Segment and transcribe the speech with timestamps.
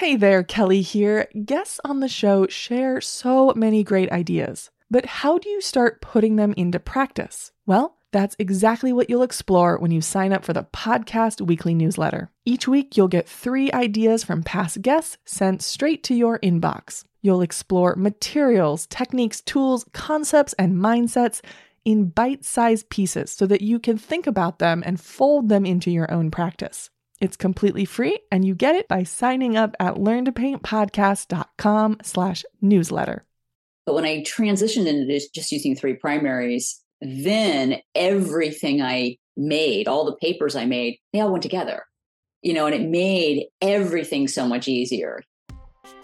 [0.00, 1.28] Hey there, Kelly here.
[1.44, 6.36] Guests on the show share so many great ideas, but how do you start putting
[6.36, 7.52] them into practice?
[7.66, 12.30] Well, that's exactly what you'll explore when you sign up for the podcast weekly newsletter.
[12.46, 17.04] Each week, you'll get three ideas from past guests sent straight to your inbox.
[17.20, 21.42] You'll explore materials, techniques, tools, concepts, and mindsets
[21.84, 25.90] in bite sized pieces so that you can think about them and fold them into
[25.90, 26.88] your own practice.
[27.20, 33.26] It's completely free and you get it by signing up at learntopaintpodcast.com slash newsletter.
[33.84, 40.16] But when I transitioned into just using three primaries, then everything I made, all the
[40.16, 41.84] papers I made, they all went together.
[42.40, 45.22] You know, and it made everything so much easier.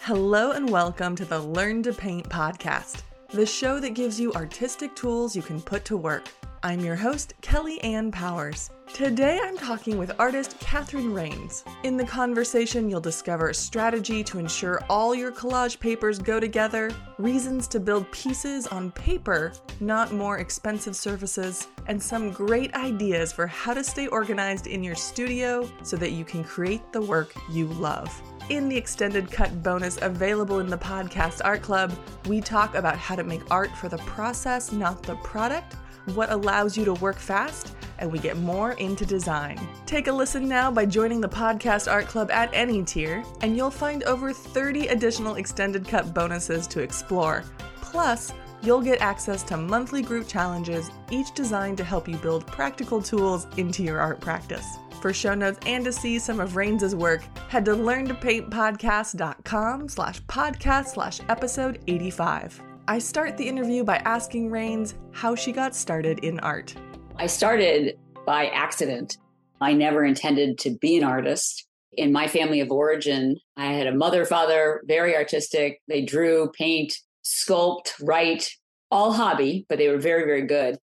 [0.01, 4.95] Hello and welcome to the Learn to Paint podcast, the show that gives you artistic
[4.95, 6.29] tools you can put to work.
[6.67, 8.71] I'm your host, Kelly Ann Powers.
[8.93, 11.63] Today I'm talking with artist Catherine Rains.
[11.85, 16.91] In the conversation, you'll discover a strategy to ensure all your collage papers go together,
[17.19, 23.47] reasons to build pieces on paper, not more expensive surfaces, and some great ideas for
[23.47, 27.67] how to stay organized in your studio so that you can create the work you
[27.67, 28.11] love.
[28.49, 31.93] In the extended cut bonus available in the Podcast Art Club,
[32.27, 35.77] we talk about how to make art for the process, not the product
[36.15, 39.59] what allows you to work fast, and we get more into design.
[39.87, 43.71] Take a listen now by joining the Podcast Art Club at any tier, and you'll
[43.71, 47.45] find over 30 additional extended cut bonuses to explore.
[47.81, 53.03] Plus, you'll get access to monthly group challenges, each designed to help you build practical
[53.03, 54.67] tools into your art practice.
[55.01, 60.87] For show notes and to see some of Rains's work, head to learntopaintpodcast.com slash podcast
[60.87, 62.63] slash episode 85.
[62.89, 66.73] I start the interview by asking Rains how she got started in art.
[67.17, 69.19] I started by accident.
[69.61, 71.67] I never intended to be an artist.
[71.95, 75.81] In my family of origin, I had a mother, father, very artistic.
[75.89, 78.53] They drew, paint, sculpt, write,
[78.93, 80.79] all hobby, but they were very, very good.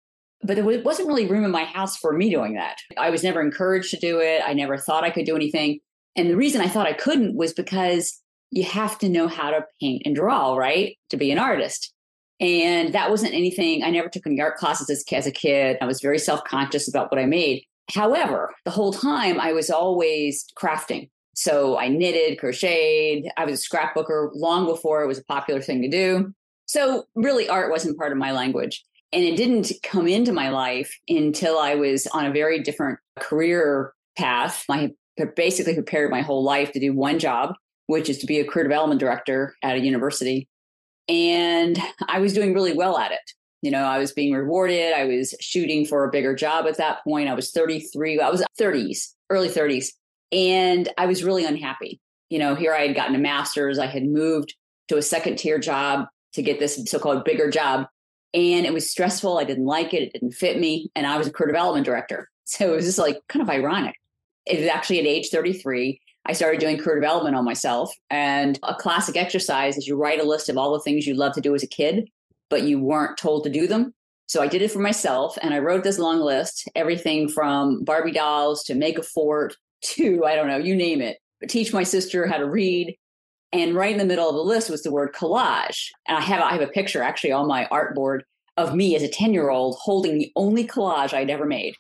[0.45, 2.77] But there wasn't really room in my house for me doing that.
[2.97, 4.41] I was never encouraged to do it.
[4.47, 5.81] I never thought I could do anything.
[6.15, 9.67] And the reason I thought I couldn't was because you have to know how to
[9.81, 10.97] paint and draw, right?
[11.11, 11.93] To be an artist.
[12.41, 15.77] And that wasn't anything, I never took any art classes as, as a kid.
[15.81, 17.65] I was very self conscious about what I made.
[17.93, 21.09] However, the whole time I was always crafting.
[21.35, 23.31] So I knitted, crocheted.
[23.37, 26.33] I was a scrapbooker long before it was a popular thing to do.
[26.67, 28.85] So really, art wasn't part of my language.
[29.13, 33.95] And it didn't come into my life until I was on a very different career
[34.19, 34.65] path.
[34.69, 34.91] I
[35.35, 37.55] basically prepared my whole life to do one job,
[37.87, 40.47] which is to be a career development director at a university.
[41.09, 43.33] And I was doing really well at it.
[43.63, 44.93] You know, I was being rewarded.
[44.93, 47.29] I was shooting for a bigger job at that point.
[47.29, 48.21] I was 33.
[48.21, 49.89] I was 30s, early 30s.
[50.31, 52.01] And I was really unhappy.
[52.31, 53.79] You know, here I had gotten a master's.
[53.79, 54.55] I had moved
[54.89, 57.87] to a second tier job to get this so called bigger job.
[58.35, 59.39] And it was stressful.
[59.39, 60.03] I didn't like it.
[60.03, 60.91] It didn't fit me.
[60.95, 62.29] And I was a career development director.
[62.51, 63.95] So it was just like kind of ironic.
[64.47, 66.01] It was actually at age 33.
[66.29, 67.93] I started doing career development on myself.
[68.11, 71.33] And a classic exercise is you write a list of all the things you love
[71.33, 72.09] to do as a kid,
[72.51, 73.95] but you weren't told to do them.
[74.27, 78.13] So I did it for myself and I wrote this long list, everything from Barbie
[78.13, 81.83] dolls to make a fort to, I don't know, you name it, but teach my
[81.83, 82.95] sister how to read.
[83.53, 85.87] And right in the middle of the list was the word collage.
[86.07, 88.25] And I have, I have a picture actually on my art board
[88.59, 91.75] of me as a 10 year old holding the only collage I'd ever made.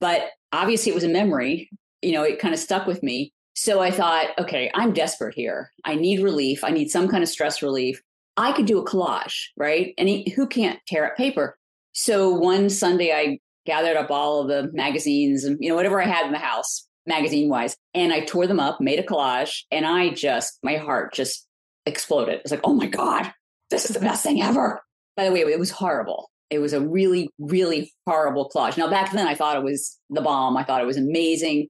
[0.00, 1.70] But obviously it was a memory,
[2.02, 3.32] you know, it kind of stuck with me.
[3.54, 5.70] So I thought, okay, I'm desperate here.
[5.84, 6.64] I need relief.
[6.64, 8.02] I need some kind of stress relief.
[8.36, 9.94] I could do a collage, right?
[9.96, 11.56] And he, who can't tear up paper?
[11.92, 16.06] So one Sunday, I gathered up all of the magazines and, you know, whatever I
[16.06, 19.86] had in the house, magazine wise, and I tore them up, made a collage, and
[19.86, 21.46] I just, my heart just
[21.86, 22.40] exploded.
[22.40, 23.32] It's like, oh my God,
[23.70, 24.82] this is the best thing ever.
[25.16, 26.28] By the way, it was horrible.
[26.50, 28.76] It was a really, really horrible collage.
[28.76, 30.56] Now, back then, I thought it was the bomb.
[30.56, 31.68] I thought it was amazing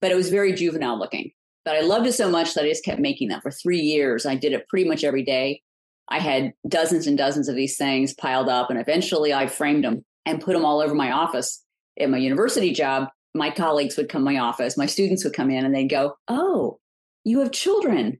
[0.00, 1.32] but it was very juvenile looking.
[1.64, 4.26] But I loved it so much that I just kept making them for three years.
[4.26, 5.62] I did it pretty much every day.
[6.08, 10.04] I had dozens and dozens of these things piled up, and eventually I framed them
[10.26, 11.62] and put them all over my office.
[11.96, 15.64] In my university job, my colleagues would come my office, my students would come in,
[15.64, 16.80] and they'd go, Oh,
[17.24, 18.18] you have children.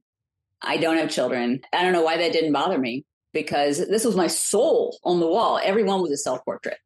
[0.63, 1.61] I don't have children.
[1.73, 5.27] I don't know why that didn't bother me because this was my soul on the
[5.27, 5.59] wall.
[5.63, 6.79] Everyone was a self portrait.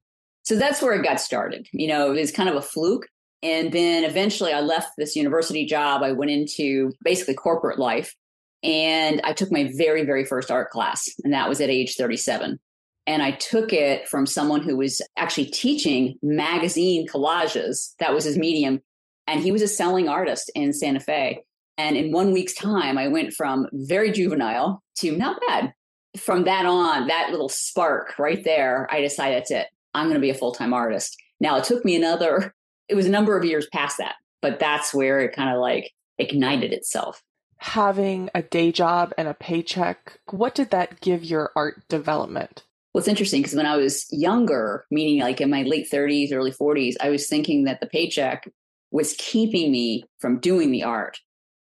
[0.42, 1.66] So that's where it got started.
[1.72, 3.08] You know, it was kind of a fluke.
[3.44, 6.02] And then eventually I left this university job.
[6.02, 8.14] I went into basically corporate life
[8.62, 11.06] and I took my very, very first art class.
[11.22, 12.58] And that was at age 37.
[13.06, 17.94] And I took it from someone who was actually teaching magazine collages.
[18.00, 18.80] That was his medium.
[19.26, 21.42] And he was a selling artist in Santa Fe.
[21.76, 25.74] And in one week's time, I went from very juvenile to not bad.
[26.16, 29.66] From that on, that little spark right there, I decided that's it.
[29.92, 31.20] I'm going to be a full time artist.
[31.40, 32.54] Now, it took me another,
[32.88, 35.92] it was a number of years past that, but that's where it kind of like
[36.18, 37.22] ignited itself.
[37.58, 42.64] Having a day job and a paycheck, what did that give your art development?
[42.92, 46.52] Well, it's interesting because when I was younger, meaning like in my late 30s, early
[46.52, 48.48] 40s, I was thinking that the paycheck
[48.90, 51.18] was keeping me from doing the art.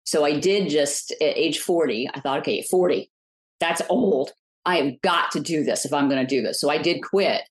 [0.05, 3.11] So I did just at age 40, I thought, okay, 40,
[3.59, 4.31] that's old.
[4.65, 6.61] I have got to do this if I'm going to do this.
[6.61, 7.41] So I did quit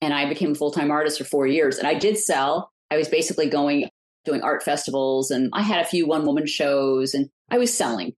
[0.00, 1.78] and I became a full time artist for four years.
[1.78, 2.72] And I did sell.
[2.90, 3.88] I was basically going,
[4.24, 8.12] doing art festivals, and I had a few one woman shows and I was selling.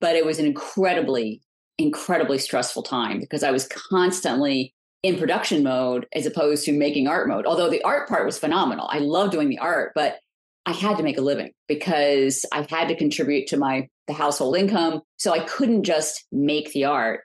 [0.00, 1.42] But it was an incredibly,
[1.78, 7.28] incredibly stressful time because I was constantly in production mode as opposed to making art
[7.28, 7.46] mode.
[7.46, 8.88] Although the art part was phenomenal.
[8.90, 10.18] I love doing the art, but
[10.66, 14.56] I had to make a living because I had to contribute to my the household
[14.56, 15.00] income.
[15.16, 17.20] So I couldn't just make the art.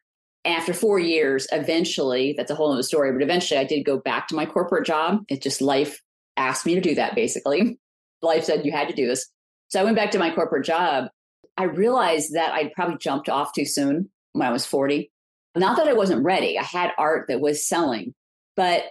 [0.46, 4.28] After four years, eventually, that's a whole other story, but eventually I did go back
[4.28, 5.24] to my corporate job.
[5.28, 6.00] It just life
[6.38, 7.80] asked me to do that basically.
[8.22, 9.30] Life said you had to do this.
[9.70, 11.10] So I went back to my corporate job.
[11.58, 15.12] I realized that I'd probably jumped off too soon when I was 40.
[15.56, 16.60] Not that I wasn't ready.
[16.60, 18.14] I had art that was selling,
[18.56, 18.84] but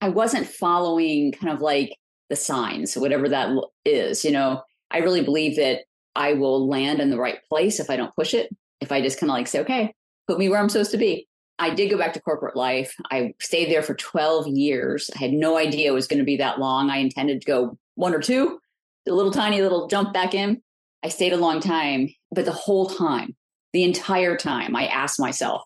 [0.00, 1.96] I wasn't following kind of like
[2.28, 3.50] the signs, whatever that
[3.84, 4.24] is.
[4.24, 5.80] You know, I really believe that
[6.14, 8.54] I will land in the right place if I don't push it.
[8.80, 9.94] If I just kind of like say, okay,
[10.26, 11.26] put me where I'm supposed to be.
[11.60, 12.94] I did go back to corporate life.
[13.10, 15.10] I stayed there for 12 years.
[15.14, 16.90] I had no idea it was going to be that long.
[16.90, 18.58] I intended to go one or two,
[19.06, 20.62] a little tiny little jump back in.
[21.02, 23.36] I stayed a long time, but the whole time,
[23.72, 25.62] the entire time, I asked myself,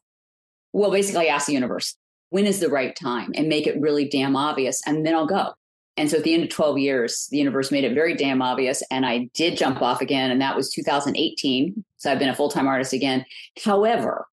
[0.73, 1.97] well, basically, I asked the universe,
[2.31, 5.55] when is the right time and make it really damn obvious, and then I'll go.
[5.97, 8.83] And so at the end of 12 years, the universe made it very damn obvious.
[8.91, 10.33] And I did jump off again.
[10.33, 11.85] And that was 2018.
[11.99, 13.25] So I've been a full time artist again.
[13.65, 14.27] However,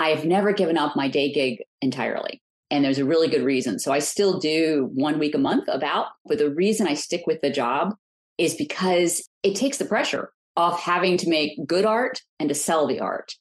[0.00, 2.40] I have never given up my day gig entirely.
[2.70, 3.78] And there's a really good reason.
[3.78, 7.42] So I still do one week a month about, but the reason I stick with
[7.42, 7.94] the job
[8.38, 12.86] is because it takes the pressure off having to make good art and to sell
[12.86, 13.34] the art.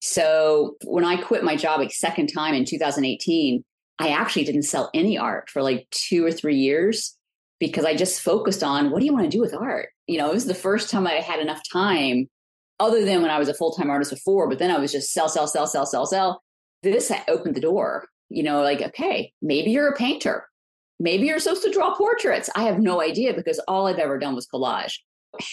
[0.00, 3.62] So when I quit my job a second time in 2018,
[4.00, 7.16] I actually didn't sell any art for like two or three years
[7.60, 9.90] because I just focused on what do you want to do with art?
[10.08, 12.28] You know, it was the first time I had enough time,
[12.84, 15.12] other than when I was a full time artist before, but then I was just
[15.12, 16.42] sell, sell, sell, sell, sell, sell.
[16.82, 20.46] This opened the door, you know, like, okay, maybe you're a painter.
[21.00, 22.50] Maybe you're supposed to draw portraits.
[22.54, 24.94] I have no idea because all I've ever done was collage.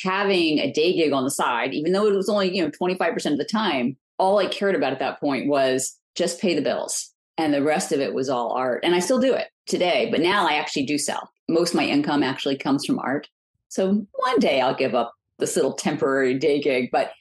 [0.03, 3.31] Having a day gig on the side, even though it was only, you know, 25%
[3.31, 7.11] of the time, all I cared about at that point was just pay the bills
[7.37, 8.83] and the rest of it was all art.
[8.83, 11.29] And I still do it today, but now I actually do sell.
[11.49, 13.27] Most of my income actually comes from art.
[13.69, 17.11] So one day I'll give up this little temporary day gig, but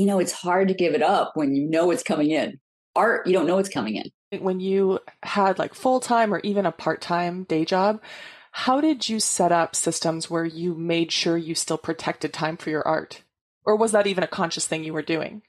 [0.00, 2.58] you know, it's hard to give it up when you know it's coming in.
[2.96, 4.42] Art, you don't know it's coming in.
[4.42, 8.00] When you had like full time or even a part time day job,
[8.50, 12.70] how did you set up systems where you made sure you still protected time for
[12.70, 13.24] your art?
[13.66, 15.42] Or was that even a conscious thing you were doing?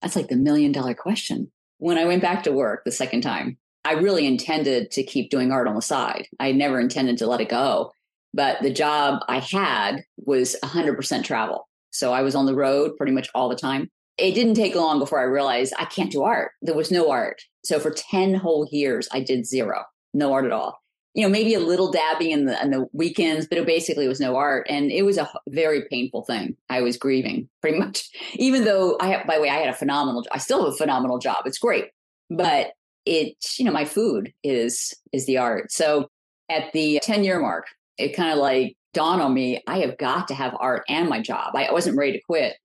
[0.00, 1.52] That's like the million dollar question.
[1.76, 5.52] When I went back to work the second time, I really intended to keep doing
[5.52, 6.26] art on the side.
[6.40, 7.92] I never intended to let it go.
[8.32, 11.68] But the job I had was 100% travel.
[11.90, 13.90] So I was on the road pretty much all the time.
[14.18, 16.52] It didn't take long before I realized I can't do art.
[16.62, 17.42] There was no art.
[17.64, 20.78] So for 10 whole years, I did zero, no art at all.
[21.14, 24.20] You know, maybe a little dabbing in the, in the weekends, but it basically was
[24.20, 24.66] no art.
[24.68, 26.56] And it was a very painful thing.
[26.68, 29.74] I was grieving pretty much, even though I have, by the way, I had a
[29.74, 31.42] phenomenal, I still have a phenomenal job.
[31.46, 31.86] It's great.
[32.28, 32.72] But
[33.06, 36.08] it's you know my food is is the art so
[36.50, 37.66] at the 10 year mark
[37.98, 41.20] it kind of like dawned on me i have got to have art and my
[41.20, 42.56] job i wasn't ready to quit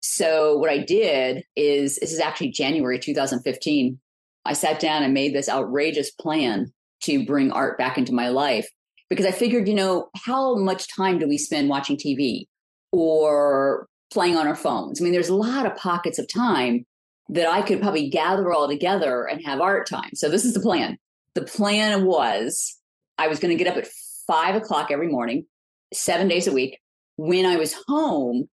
[0.00, 3.98] so what i did is this is actually january 2015
[4.44, 8.68] i sat down and made this outrageous plan to bring art back into my life
[9.08, 12.46] because i figured you know how much time do we spend watching tv
[12.92, 16.84] or playing on our phones i mean there's a lot of pockets of time
[17.28, 20.10] that I could probably gather all together and have art time.
[20.14, 20.98] So this is the plan.
[21.34, 22.76] The plan was
[23.18, 23.88] I was going to get up at
[24.26, 25.46] five o'clock every morning,
[25.92, 26.78] seven days a week.
[27.16, 28.48] When I was home,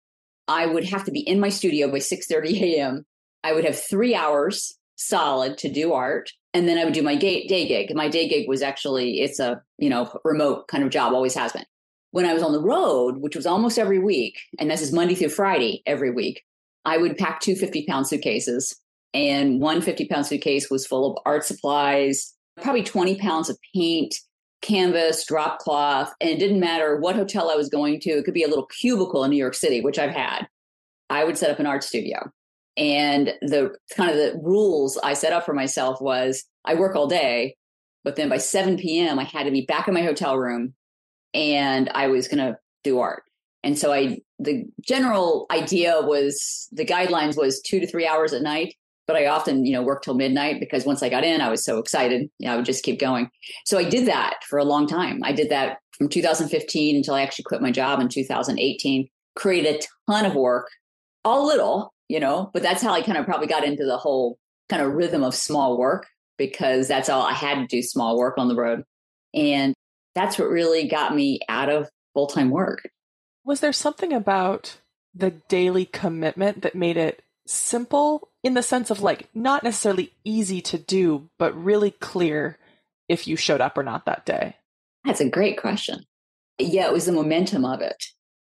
[0.47, 3.05] I would have to be in my studio by 6 30 a.m.
[3.43, 6.31] I would have three hours solid to do art.
[6.53, 7.93] And then I would do my day gig.
[7.95, 11.51] My day gig was actually, it's a, you know, remote kind of job, always has
[11.51, 11.65] been.
[12.11, 15.15] When I was on the road, which was almost every week, and this is Monday
[15.15, 16.43] through Friday every week,
[16.85, 18.79] I would pack two 50 pound suitcases,
[19.13, 24.15] and one 50 pound suitcase was full of art supplies, probably 20 pounds of paint,
[24.61, 26.13] canvas, drop cloth.
[26.19, 28.65] And it didn't matter what hotel I was going to, it could be a little
[28.67, 30.47] cubicle in New York City, which I've had.
[31.09, 32.31] I would set up an art studio.
[32.77, 37.07] And the kind of the rules I set up for myself was I work all
[37.07, 37.55] day,
[38.03, 40.73] but then by 7 p.m., I had to be back in my hotel room
[41.33, 43.23] and I was going to do art.
[43.63, 48.41] And so I, the general idea was the guidelines was two to three hours at
[48.41, 48.75] night,
[49.07, 51.63] but I often, you know, worked till midnight because once I got in, I was
[51.63, 52.29] so excited.
[52.39, 53.29] You know, I would just keep going.
[53.65, 55.21] So I did that for a long time.
[55.23, 60.11] I did that from 2015 until I actually quit my job in 2018, created a
[60.11, 60.69] ton of work,
[61.23, 64.37] all little, you know, but that's how I kind of probably got into the whole
[64.69, 66.07] kind of rhythm of small work
[66.37, 68.83] because that's all I had to do small work on the road.
[69.33, 69.73] And
[70.15, 72.89] that's what really got me out of full time work.
[73.43, 74.79] Was there something about
[75.13, 80.61] the daily commitment that made it simple in the sense of like not necessarily easy
[80.61, 82.57] to do, but really clear
[83.07, 84.55] if you showed up or not that day?
[85.03, 86.03] That's a great question.
[86.57, 88.03] Yeah, it was the momentum of it.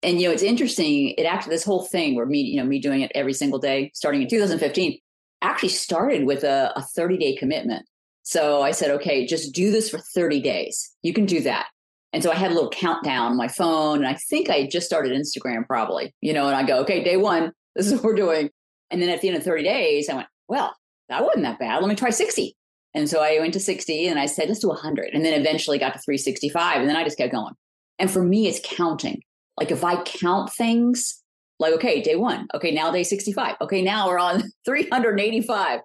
[0.03, 1.09] And you know, it's interesting.
[1.17, 3.91] It actually this whole thing where me, you know, me doing it every single day,
[3.93, 4.99] starting in 2015,
[5.41, 7.85] actually started with a, a 30 day commitment.
[8.23, 10.95] So I said, okay, just do this for 30 days.
[11.03, 11.67] You can do that.
[12.11, 13.97] And so I had a little countdown on my phone.
[13.97, 17.17] And I think I just started Instagram probably, you know, and I go, okay, day
[17.17, 18.49] one, this is what we're doing.
[18.95, 20.73] And then at the end of 30 days, I went, well,
[21.09, 21.81] that wasn't that bad.
[21.81, 22.55] Let me try 60.
[22.93, 25.09] And so I went to 60 and I said, let's do 100.
[25.13, 26.79] And then eventually got to 365.
[26.79, 27.55] And then I just kept going.
[27.99, 29.21] And for me, it's counting.
[29.57, 31.21] Like if I count things,
[31.59, 32.47] like, okay, day one.
[32.53, 33.57] Okay, now day 65.
[33.59, 35.81] Okay, now we're on 385.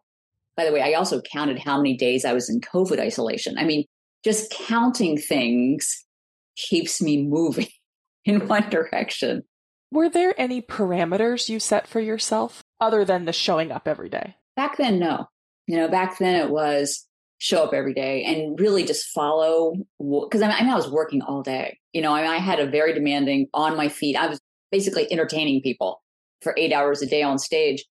[0.57, 3.59] By the way, I also counted how many days I was in COVID isolation.
[3.59, 3.87] I mean,
[4.23, 6.07] just counting things
[6.55, 7.67] keeps me moving
[8.25, 9.43] in one direction.
[9.90, 14.37] Were there any parameters you set for yourself other than the showing up every day?
[14.56, 15.28] Back then, no.
[15.66, 17.06] You know, back then it was
[17.38, 21.42] show up every day and really just follow because I, mean, I, was working all
[21.42, 21.78] day.
[21.92, 24.16] You know, I, mean, I had a very demanding on my feet.
[24.16, 26.02] I was basically entertaining people
[26.42, 27.84] for eight hours a day on stage.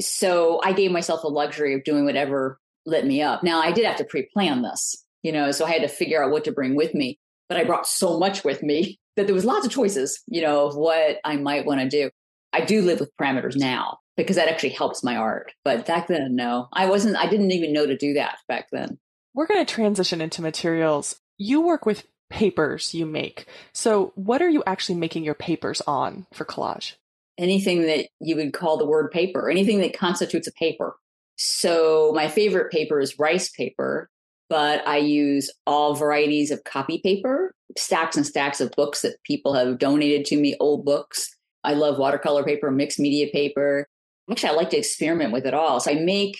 [0.00, 3.42] So I gave myself the luxury of doing whatever lit me up.
[3.42, 6.30] Now I did have to pre-plan this, you know, so I had to figure out
[6.30, 7.18] what to bring with me
[7.52, 10.66] but I brought so much with me that there was lots of choices, you know,
[10.66, 12.10] of what I might want to do.
[12.54, 15.52] I do live with parameters now because that actually helps my art.
[15.64, 18.98] But back then, no, I wasn't, I didn't even know to do that back then.
[19.34, 21.16] We're going to transition into materials.
[21.38, 23.46] You work with papers you make.
[23.72, 26.94] So, what are you actually making your papers on for collage?
[27.38, 30.96] Anything that you would call the word paper, anything that constitutes a paper.
[31.36, 34.10] So, my favorite paper is rice paper
[34.52, 39.54] but I use all varieties of copy paper, stacks and stacks of books that people
[39.54, 41.34] have donated to me, old books.
[41.64, 43.86] I love watercolor paper, mixed media paper.
[44.32, 45.78] Actually, I like to experiment with it all.
[45.78, 46.38] So I make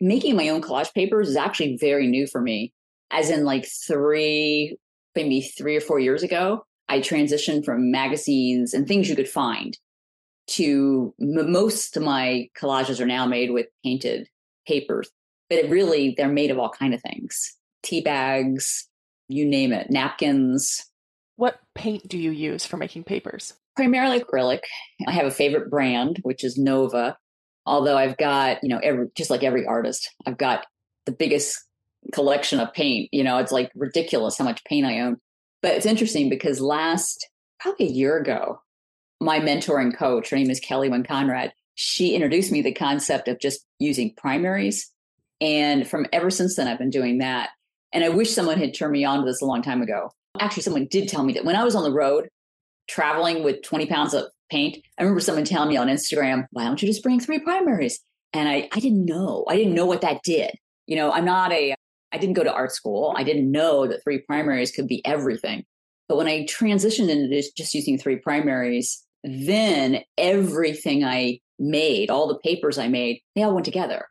[0.00, 2.72] making my own collage papers is actually very new for me.
[3.10, 4.76] As in, like three,
[5.14, 9.76] maybe three or four years ago, I transitioned from magazines and things you could find
[10.48, 14.28] to most of my collages are now made with painted
[14.66, 15.10] papers
[15.48, 17.56] but it really they're made of all kind of things.
[17.82, 18.88] Tea bags
[19.28, 20.86] you name it napkins.
[21.36, 23.54] What paint do you use for making papers?
[23.76, 24.60] Primarily acrylic.
[25.06, 27.16] I have a favorite brand which is nova
[27.66, 30.66] although i've got you know every just like every artist i've got
[31.06, 31.58] the biggest
[32.12, 35.16] collection of paint you know it's like ridiculous how much paint i own
[35.60, 37.28] but it's interesting because last
[37.60, 38.60] probably a year ago
[39.20, 43.28] my mentor and coach her name is Kellee Wynne Conrad she introduced me the concept
[43.28, 44.92] of just using primaries
[45.42, 47.50] and from ever since then, I've been doing that.
[47.92, 50.12] And I wish someone had turned me on to this a long time ago.
[50.38, 52.28] Actually, someone did tell me that when I was on the road
[52.88, 56.80] traveling with 20 pounds of paint, I remember someone telling me on Instagram, why don't
[56.80, 58.00] you just bring three primaries?
[58.32, 59.44] And I, I didn't know.
[59.48, 60.52] I didn't know what that did.
[60.86, 61.74] You know, I'm not a,
[62.12, 63.14] I didn't go to art school.
[63.16, 65.64] I didn't know that three primaries could be everything.
[66.08, 72.38] But when I transitioned into just using three primaries, then everything I made, all the
[72.38, 74.06] papers I made, they all went together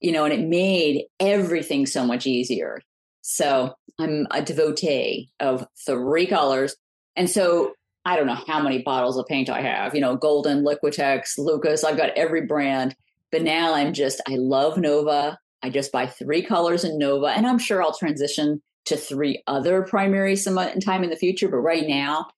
[0.00, 2.80] you know, and it made everything so much easier.
[3.22, 6.76] So I'm a devotee of three colors.
[7.16, 7.72] And so
[8.08, 11.84] I don't know how many bottles of paint I have, you know, Golden, Liquitex, Lukas,
[11.84, 12.96] I've got every brand.
[13.30, 15.38] But now I'm just, I love Nova.
[15.62, 19.82] I just buy three colors in Nova, and I'm sure I'll transition to three other
[19.82, 21.48] primaries some uh, time in the future.
[21.48, 22.28] But right now,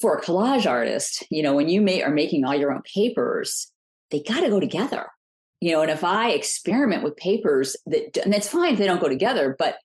[0.00, 3.70] for a collage artist, you know, when you may, are making all your own papers,
[4.10, 5.08] they got to go together
[5.62, 9.00] you know, and if I experiment with papers that, and it's fine if they don't
[9.00, 9.76] go together, but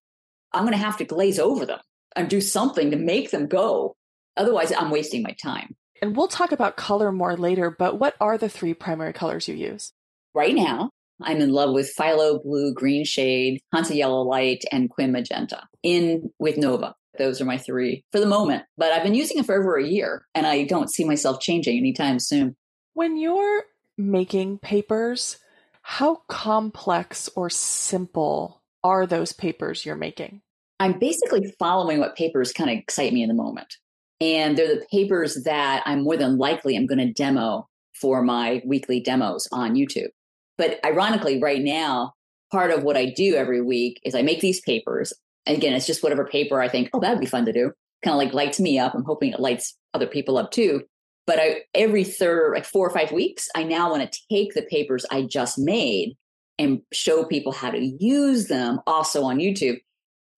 [0.51, 1.77] I'm going to have to glaze over them
[2.15, 3.95] and do something to make them go.
[4.37, 5.75] Otherwise, I'm wasting my time.
[6.01, 9.55] And we'll talk about color more later, but what are the three primary colors you
[9.55, 9.93] use?
[10.33, 10.91] Right now,
[11.21, 16.31] I'm in love with Phthalo Blue Green Shade, Hansa Yellow Light, and Quin Magenta in
[16.37, 16.93] with Nova.
[17.17, 19.87] Those are my three for the moment, but I've been using it for over a
[19.87, 22.55] year and I don't see myself changing anytime soon.
[22.93, 23.63] When you're
[23.97, 25.37] making papers,
[25.81, 30.41] how complex or simple are those papers you're making?
[30.79, 33.77] I'm basically following what papers kind of excite me in the moment.
[34.19, 38.61] And they're the papers that I'm more than likely I'm going to demo for my
[38.65, 40.09] weekly demos on YouTube.
[40.57, 42.13] But ironically, right now,
[42.51, 45.13] part of what I do every week is I make these papers.
[45.45, 47.71] Again, it's just whatever paper I think, oh, that'd be fun to do.
[48.03, 48.93] Kind of like lights me up.
[48.93, 50.83] I'm hoping it lights other people up too.
[51.25, 54.61] But I, every third, like four or five weeks, I now want to take the
[54.63, 56.15] papers I just made
[56.57, 59.77] and show people how to use them also on YouTube.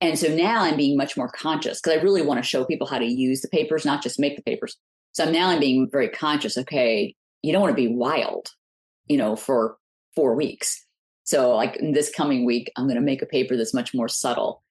[0.02, 2.88] And so now I'm being much more conscious because I really want to show people
[2.88, 4.78] how to use the papers, not just make the papers.
[5.12, 6.58] So now I'm being very conscious.
[6.58, 8.50] Okay, you don't want to be wild,
[9.08, 9.78] you know, for
[10.16, 10.86] four weeks.
[11.24, 14.64] So, like this coming week, I'm going to make a paper that's much more subtle.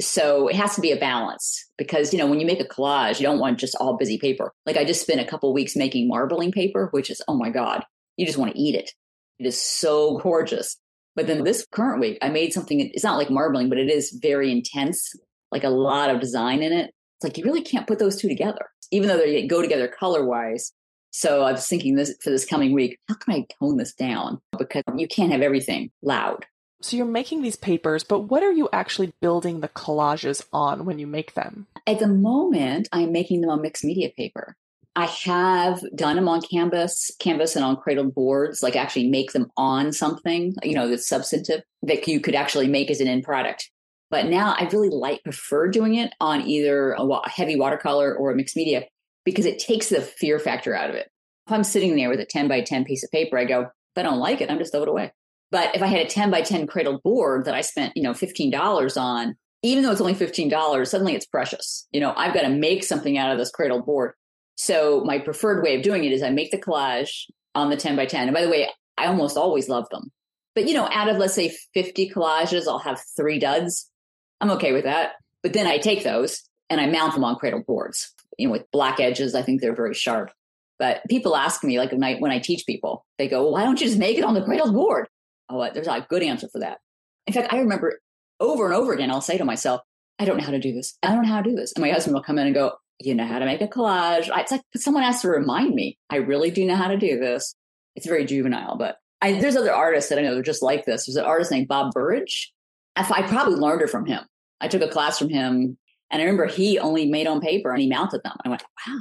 [0.00, 3.20] So it has to be a balance because, you know, when you make a collage,
[3.20, 4.52] you don't want just all busy paper.
[4.64, 7.84] Like I just spent a couple weeks making marbling paper, which is, oh my God,
[8.16, 8.92] you just want to eat it.
[9.38, 10.76] It is so gorgeous.
[11.20, 14.18] But then this current week, I made something, it's not like marbling, but it is
[14.22, 15.12] very intense,
[15.52, 16.86] like a lot of design in it.
[16.86, 20.24] It's like you really can't put those two together, even though they go together color
[20.24, 20.72] wise.
[21.10, 24.40] So I was thinking this for this coming week, how can I tone this down?
[24.56, 26.46] Because you can't have everything loud.
[26.80, 30.98] So you're making these papers, but what are you actually building the collages on when
[30.98, 31.66] you make them?
[31.86, 34.56] At the moment, I'm making them on mixed media paper.
[34.96, 39.46] I have done them on canvas, canvas and on cradled boards, like actually make them
[39.56, 43.70] on something, you know, that's substantive that you could actually make as an end product.
[44.10, 48.36] But now I really like prefer doing it on either a heavy watercolor or a
[48.36, 48.84] mixed media
[49.24, 51.08] because it takes the fear factor out of it.
[51.46, 53.70] If I'm sitting there with a 10 by 10 piece of paper, I go, if
[53.96, 55.12] I don't like it, I'm just throw it away.
[55.52, 58.12] But if I had a 10 by 10 cradled board that I spent, you know,
[58.12, 61.86] $15 on, even though it's only $15, suddenly it's precious.
[61.92, 64.14] You know, I've got to make something out of this cradled board.
[64.62, 67.96] So my preferred way of doing it is I make the collage on the 10
[67.96, 68.28] by 10.
[68.28, 70.12] And by the way, I almost always love them.
[70.54, 73.90] But you know, out of let's say 50 collages, I'll have three duds.
[74.38, 75.12] I'm okay with that.
[75.42, 78.70] But then I take those and I mount them on cradle boards, you know, with
[78.70, 79.34] black edges.
[79.34, 80.30] I think they're very sharp.
[80.78, 83.64] But people ask me, like when I, when I teach people, they go, well, why
[83.64, 85.06] don't you just make it on the cradle board?
[85.48, 86.80] Oh, uh, there's a good answer for that.
[87.26, 87.98] In fact, I remember
[88.40, 89.80] over and over again, I'll say to myself,
[90.18, 90.98] I don't know how to do this.
[91.02, 91.72] I don't know how to do this.
[91.72, 94.30] And my husband will come in and go, you know how to make a collage.
[94.34, 95.98] It's like someone has to remind me.
[96.10, 97.54] I really do know how to do this.
[97.96, 100.84] It's very juvenile, but I, there's other artists that I know that are just like
[100.84, 101.06] this.
[101.06, 102.52] There's an artist named Bob Burridge.
[102.96, 104.22] I, I probably learned it from him.
[104.60, 105.78] I took a class from him,
[106.10, 108.36] and I remember he only made on paper and he mounted them.
[108.44, 109.00] I went, wow.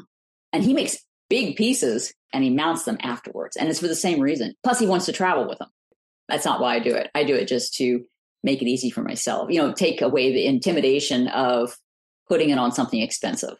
[0.53, 0.97] And he makes
[1.29, 4.55] big pieces and he mounts them afterwards, and it's for the same reason.
[4.63, 5.69] Plus, he wants to travel with them.
[6.27, 7.09] That's not why I do it.
[7.15, 8.05] I do it just to
[8.43, 9.49] make it easy for myself.
[9.49, 11.75] You know, take away the intimidation of
[12.27, 13.57] putting it on something expensive.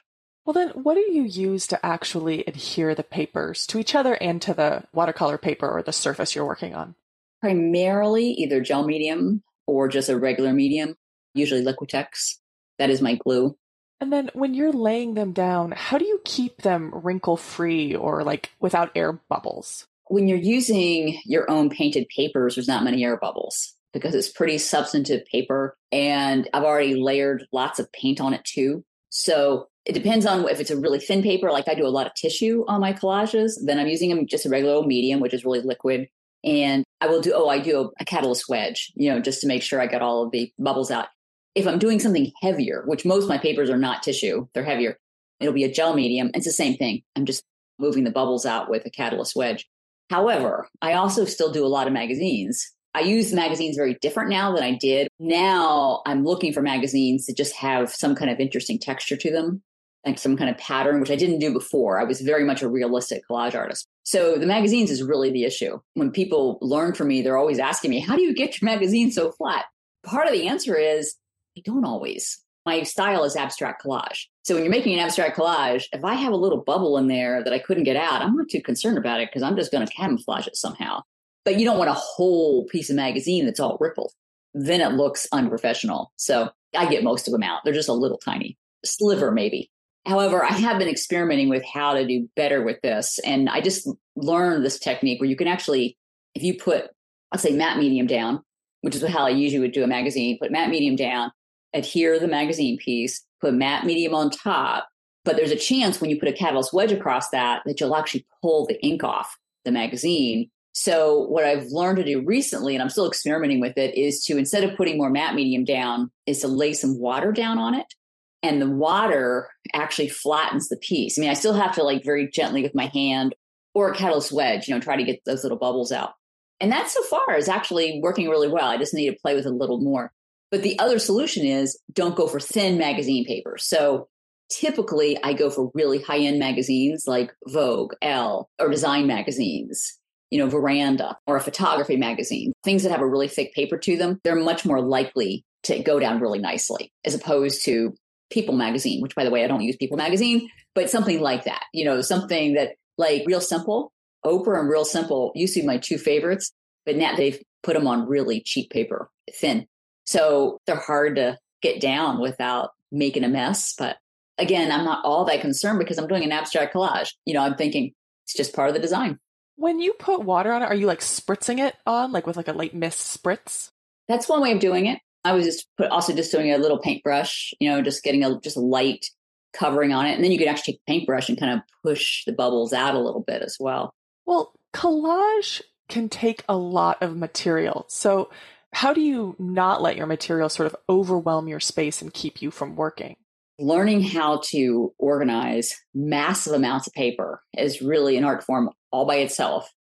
[0.49, 4.41] Well, then, what do you use to actually adhere the papers to each other and
[4.41, 6.95] to the watercolor paper or the surface you're working on?
[7.39, 10.95] Primarily either gel medium or just a regular medium,
[11.35, 12.37] usually Liquitex.
[12.79, 13.59] That is my glue.
[14.01, 18.23] And then when you're laying them down, how do you keep them wrinkle free or
[18.23, 19.85] like without air bubbles?
[20.07, 24.57] When you're using your own painted papers, there's not many air bubbles because it's pretty
[24.57, 25.77] substantive paper.
[25.91, 28.83] And I've already layered lots of paint on it too.
[29.09, 32.05] So it depends on if it's a really thin paper, like I do a lot
[32.05, 35.61] of tissue on my collages, then I'm using just a regular medium, which is really
[35.61, 36.07] liquid.
[36.43, 39.47] And I will do, oh, I do a, a catalyst wedge, you know, just to
[39.47, 41.07] make sure I get all of the bubbles out.
[41.55, 44.95] If I'm doing something heavier, which most of my papers are not tissue, they're heavier,
[45.39, 46.29] it'll be a gel medium.
[46.35, 47.01] It's the same thing.
[47.15, 47.43] I'm just
[47.79, 49.67] moving the bubbles out with a catalyst wedge.
[50.11, 54.53] However, I also still do a lot of magazines I use magazines very different now
[54.53, 55.09] than I did.
[55.19, 59.61] Now I'm looking for magazines that just have some kind of interesting texture to them,
[60.05, 61.99] like some kind of pattern, which I didn't do before.
[61.99, 63.87] I was very much a realistic collage artist.
[64.03, 65.79] So the magazines is really the issue.
[65.93, 69.11] When people learn from me, they're always asking me, how do you get your magazine
[69.11, 69.65] so flat?
[70.03, 71.15] Part of the answer is
[71.57, 72.39] I don't always.
[72.65, 74.25] My style is abstract collage.
[74.43, 77.43] So when you're making an abstract collage, if I have a little bubble in there
[77.43, 79.85] that I couldn't get out, I'm not too concerned about it because I'm just going
[79.85, 81.01] to camouflage it somehow
[81.49, 84.11] but you don't want a whole piece of magazine that's all rippled.
[84.53, 86.11] Then it looks unprofessional.
[86.15, 87.61] So I get most of them out.
[87.63, 89.71] They're just a little tiny sliver, maybe.
[90.09, 93.19] However, I have been experimenting with how to do better with this.
[93.19, 95.97] And I just learned this technique where you can actually,
[96.33, 96.89] if you put,
[97.31, 98.41] I'll say matte medium down,
[98.81, 101.31] which is how I usually would do a magazine, put matte medium down,
[101.73, 104.87] adhere the magazine piece, put matte medium on top.
[105.25, 108.25] But there's a chance when you put a catalyst wedge across that, that you'll actually
[108.41, 112.89] pull the ink off the magazine so what I've learned to do recently, and I'm
[112.89, 116.47] still experimenting with it, is to instead of putting more matte medium down, is to
[116.47, 117.93] lay some water down on it.
[118.41, 121.17] And the water actually flattens the piece.
[121.17, 123.35] I mean, I still have to like very gently with my hand
[123.73, 126.13] or a catalyst wedge, you know, try to get those little bubbles out.
[126.59, 128.67] And that so far is actually working really well.
[128.67, 130.11] I just need to play with it a little more.
[130.51, 133.57] But the other solution is don't go for thin magazine paper.
[133.57, 134.07] So
[134.49, 139.97] typically I go for really high end magazines like Vogue, Elle, or design magazines,
[140.31, 143.97] you know, Veranda or a photography magazine, things that have a really thick paper to
[143.97, 144.19] them.
[144.23, 147.93] They're much more likely to go down really nicely as opposed to
[148.29, 151.63] People magazine, which by the way, I don't use People magazine, but something like that,
[151.73, 153.91] you know, something that like Real Simple,
[154.25, 156.51] Oprah and Real Simple used to be my two favorites,
[156.85, 159.65] but now they've put them on really cheap paper, thin.
[160.05, 163.73] So they're hard to get down without making a mess.
[163.77, 163.97] But
[164.37, 167.13] again, I'm not all that concerned because I'm doing an abstract collage.
[167.25, 167.93] You know, I'm thinking
[168.25, 169.19] it's just part of the design.
[169.55, 172.47] When you put water on it, are you like spritzing it on, like with like
[172.47, 173.71] a light mist spritz?
[174.07, 174.99] That's one way of doing it.
[175.23, 178.39] I was just put, also just doing a little paintbrush, you know, just getting a
[178.39, 179.05] just a light
[179.53, 180.15] covering on it.
[180.15, 182.95] And then you could actually take the paintbrush and kind of push the bubbles out
[182.95, 183.93] a little bit as well.
[184.25, 187.85] Well, collage can take a lot of material.
[187.89, 188.29] So,
[188.71, 192.51] how do you not let your material sort of overwhelm your space and keep you
[192.51, 193.15] from working?
[193.57, 199.15] Learning how to organize massive amounts of paper is really an art form all by
[199.15, 199.71] itself.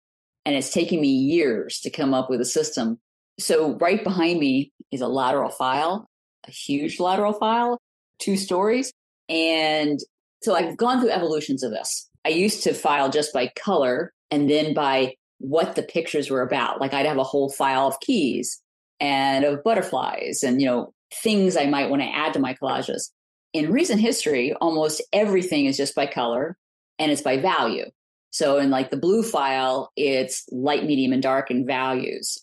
[0.43, 2.99] And it's taken me years to come up with a system.
[3.39, 6.09] So, right behind me is a lateral file,
[6.47, 7.79] a huge lateral file,
[8.19, 8.91] two stories.
[9.27, 9.99] And
[10.41, 12.09] so I've gone through evolutions of this.
[12.25, 16.81] I used to file just by color and then by what the pictures were about.
[16.81, 18.61] Like I'd have a whole file of keys
[18.99, 23.09] and of butterflies and, you know, things I might want to add to my collages.
[23.53, 26.57] In recent history, almost everything is just by color
[26.99, 27.85] and it's by value.
[28.31, 32.37] So in like the blue file, it's light, medium, and dark and values.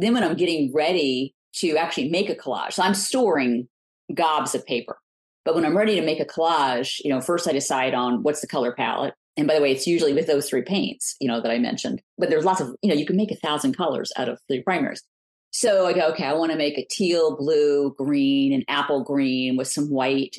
[0.00, 3.68] Then when I'm getting ready to actually make a collage, so I'm storing
[4.14, 4.96] gobs of paper.
[5.44, 8.40] But when I'm ready to make a collage, you know, first I decide on what's
[8.40, 9.14] the color palette.
[9.36, 12.02] And by the way, it's usually with those three paints, you know, that I mentioned.
[12.16, 14.62] But there's lots of, you know, you can make a thousand colors out of three
[14.62, 15.02] primers.
[15.50, 19.56] So I go, okay, I want to make a teal, blue, green, and apple green
[19.56, 20.36] with some white.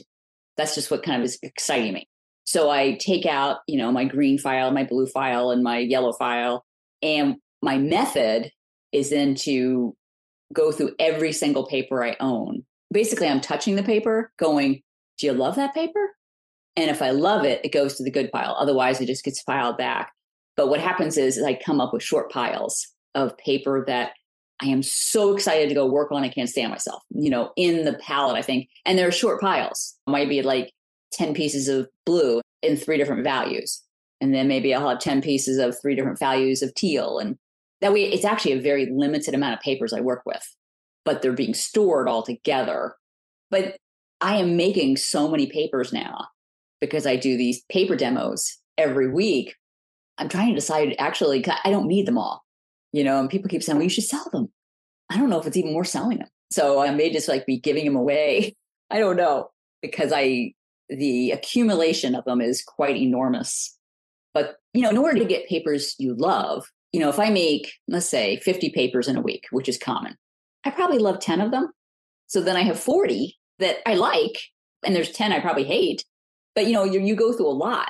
[0.58, 2.08] That's just what kind of is exciting me.
[2.43, 6.13] So I take out, you know, my green file, my blue file, and my yellow
[6.13, 6.65] file.
[7.02, 8.52] And my method
[8.91, 9.95] is then to
[10.54, 12.63] go through every single paper I own.
[12.91, 14.82] Basically, I'm touching the paper, going,
[15.17, 16.12] Do you love that paper?
[16.75, 18.56] And if I love it, it goes to the good pile.
[18.58, 20.12] Otherwise, it just gets filed back.
[20.56, 24.12] But what happens is, is I come up with short piles of paper that
[24.62, 26.23] I am so excited to go work on.
[26.23, 28.67] I can't stand myself, you know, in the palette, I think.
[28.86, 29.95] And there are short piles.
[30.06, 30.71] Might be like
[31.13, 33.82] 10 pieces of blue in three different values.
[34.21, 37.19] And then maybe I'll have 10 pieces of three different values of teal.
[37.19, 37.38] And
[37.82, 40.44] that way, it's actually a very limited amount of papers I work with,
[41.06, 42.96] but they're being stored all together.
[43.50, 43.78] But
[44.22, 46.28] I am making so many papers now
[46.82, 49.56] because I do these paper demos every week.
[50.18, 52.44] I'm trying to decide actually, I don't need them all,
[52.92, 54.50] you know, and people keep saying, well, you should sell them.
[55.10, 56.28] I don't know if it's even worth selling them.
[56.52, 58.56] So I may just like be giving them away.
[58.92, 59.50] I don't know
[59.82, 60.54] because I,
[60.89, 63.78] the accumulation of them is quite enormous.
[64.34, 67.73] But, you know, in order to get papers you love, you know, if I make,
[67.88, 70.15] let's say, 50 papers in a week, which is common,
[70.65, 71.71] I probably love 10 of them.
[72.28, 74.39] So then I have 40 that I like,
[74.86, 76.04] and there's 10 I probably hate.
[76.56, 77.89] But, you know, you, you go through a lot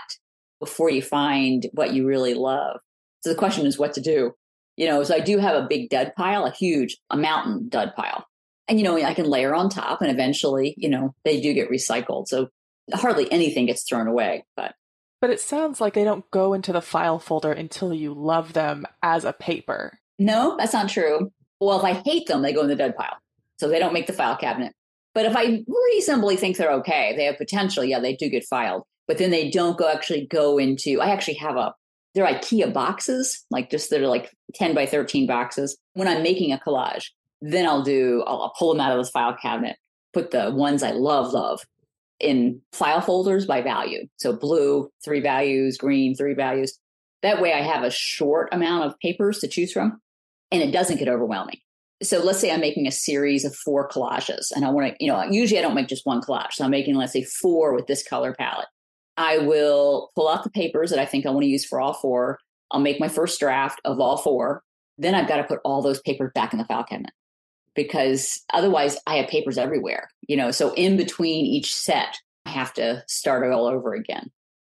[0.59, 2.79] before you find what you really love.
[3.21, 4.33] So the question is what to do.
[4.75, 7.93] You know, so I do have a big dud pile, a huge, a mountain dud
[7.95, 8.25] pile.
[8.67, 11.71] And, you know, I can layer on top and eventually, you know, they do get
[11.71, 12.27] recycled.
[12.27, 12.49] So
[12.93, 14.45] hardly anything gets thrown away.
[14.55, 14.75] But
[15.21, 18.85] but it sounds like they don't go into the file folder until you love them
[19.03, 19.99] as a paper.
[20.17, 21.31] No, that's not true.
[21.59, 23.17] Well, if I hate them, they go in the dead pile.
[23.57, 24.73] So they don't make the file cabinet.
[25.13, 28.83] But if I reasonably think they're okay, they have potential, yeah, they do get filed.
[29.07, 31.73] But then they don't go actually go into I actually have a
[32.15, 35.77] they're IKEA boxes, like just they're like 10 by 13 boxes.
[35.93, 37.07] When I'm making a collage,
[37.41, 39.77] then I'll do I'll, I'll pull them out of this file cabinet,
[40.13, 41.61] put the ones I love, love,
[42.19, 44.07] in file folders by value.
[44.17, 46.77] So blue, three values, green, three values.
[47.21, 50.01] That way I have a short amount of papers to choose from
[50.51, 51.57] and it doesn't get overwhelming.
[52.01, 55.11] So let's say I'm making a series of four collages and I want to, you
[55.11, 56.53] know, usually I don't make just one collage.
[56.53, 58.69] So I'm making, let's say, four with this color palette.
[59.17, 61.93] I will pull out the papers that I think I want to use for all
[61.93, 62.39] four.
[62.71, 64.63] I'll make my first draft of all four.
[64.97, 67.11] Then I've got to put all those papers back in the file cabinet
[67.83, 70.51] because otherwise I have papers everywhere, you know.
[70.51, 74.29] So in between each set, I have to start it all over again.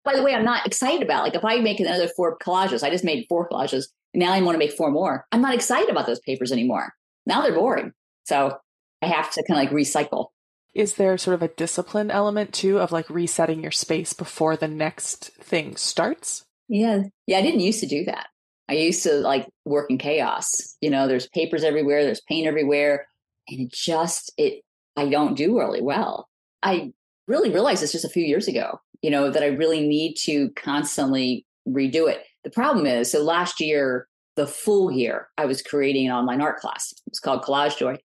[0.04, 2.92] By the way, I'm not excited about like if I make another four collages, I
[2.92, 3.86] just made four collages.
[4.14, 5.26] Now I want to make four more.
[5.32, 6.94] I'm not excited about those papers anymore.
[7.26, 7.94] Now they're boring.
[8.26, 8.58] So
[9.02, 10.28] I have to kind of like recycle.
[10.76, 14.68] Is there sort of a discipline element too of like resetting your space before the
[14.68, 16.46] next thing starts?
[16.68, 17.04] Yeah.
[17.26, 17.40] Yeah.
[17.40, 18.28] I didn't used to do that.
[18.72, 20.78] I used to like work in chaos.
[20.80, 23.06] You know, there's papers everywhere, there's paint everywhere.
[23.50, 24.64] And it just, it,
[24.96, 26.30] I don't do really well.
[26.64, 26.94] I
[27.28, 30.52] really realized this just a few years ago, you know, that I really need to
[30.52, 32.24] constantly redo it.
[32.46, 34.08] The problem is, so last year,
[34.38, 36.94] the full year, I was creating an online art class.
[36.94, 37.98] It was called Collage Joy.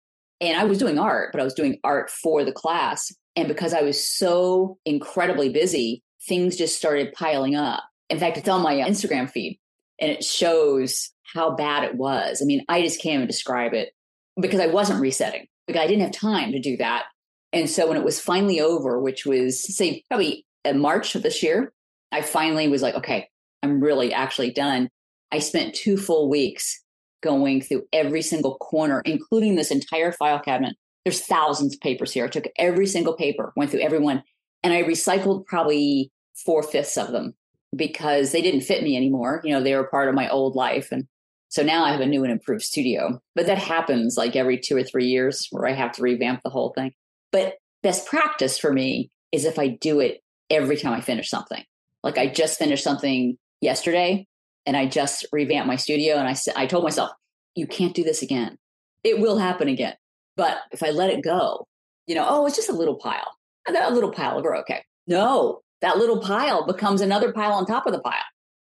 [0.41, 3.11] And I was doing art, but I was doing art for the class.
[3.35, 7.83] And because I was so incredibly busy, things just started piling up.
[8.09, 9.59] In fact, it's on my Instagram feed
[9.99, 12.41] and it shows how bad it was.
[12.41, 13.93] I mean, I just can't even describe it
[14.39, 17.05] because I wasn't resetting because I didn't have time to do that.
[17.53, 21.73] And so when it was finally over, which was say probably March of this year,
[22.11, 23.29] I finally was like, okay,
[23.63, 24.89] I'm really actually done.
[25.31, 26.81] I spent two full weeks
[27.23, 30.75] going through every single corner, including this entire file cabinet.
[31.03, 32.25] There's thousands of papers here.
[32.25, 34.23] I took every single paper, went through every one,
[34.63, 36.11] and I recycled probably
[36.45, 37.33] four fifths of them
[37.75, 39.41] because they didn't fit me anymore.
[39.43, 40.89] You know, they were part of my old life.
[40.91, 41.07] And
[41.49, 43.19] so now I have a new and improved studio.
[43.35, 46.49] But that happens like every two or three years where I have to revamp the
[46.49, 46.91] whole thing.
[47.31, 51.63] But best practice for me is if I do it every time I finish something.
[52.03, 54.27] Like I just finished something yesterday
[54.65, 57.11] and I just revamped my studio and I I told myself,
[57.55, 58.57] you can't do this again.
[59.03, 59.95] It will happen again.
[60.37, 61.67] But if I let it go,
[62.07, 63.35] you know, oh, it's just a little pile.
[63.67, 64.83] A little pile grow okay.
[65.07, 68.15] No, that little pile becomes another pile on top of the pile.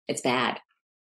[0.08, 0.60] It's bad.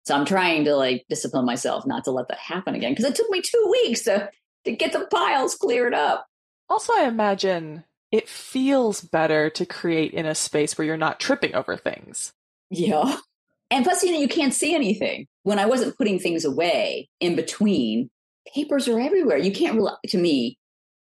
[0.06, 3.16] So I'm trying to like discipline myself not to let that happen again because it
[3.16, 4.30] took me two weeks to,
[4.66, 6.26] to get the piles cleared up.
[6.70, 11.56] Also, I imagine it feels better to create in a space where you're not tripping
[11.56, 12.32] over things.
[12.70, 13.18] Yeah.
[13.70, 15.28] And plus, you know, you can't see anything.
[15.44, 18.10] When I wasn't putting things away in between,
[18.54, 19.38] papers are everywhere.
[19.38, 20.58] You can't rely, to me,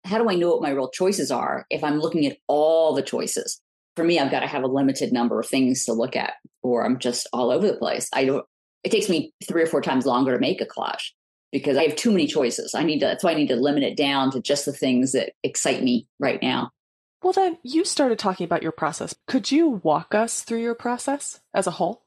[0.03, 3.01] how do I know what my real choices are if I'm looking at all the
[3.01, 3.61] choices?
[3.99, 6.85] For me, I've got to have a limited number of things to look at, or
[6.85, 8.07] I'm just all over the place.
[8.13, 8.45] I don't.
[8.85, 11.11] It takes me three or four times longer to make a collage
[11.51, 12.73] because I have too many choices.
[12.73, 13.07] I need to.
[13.07, 16.07] That's why I need to limit it down to just the things that excite me
[16.17, 16.71] right now.
[17.21, 19.13] Well, then you started talking about your process.
[19.27, 22.03] Could you walk us through your process as a whole?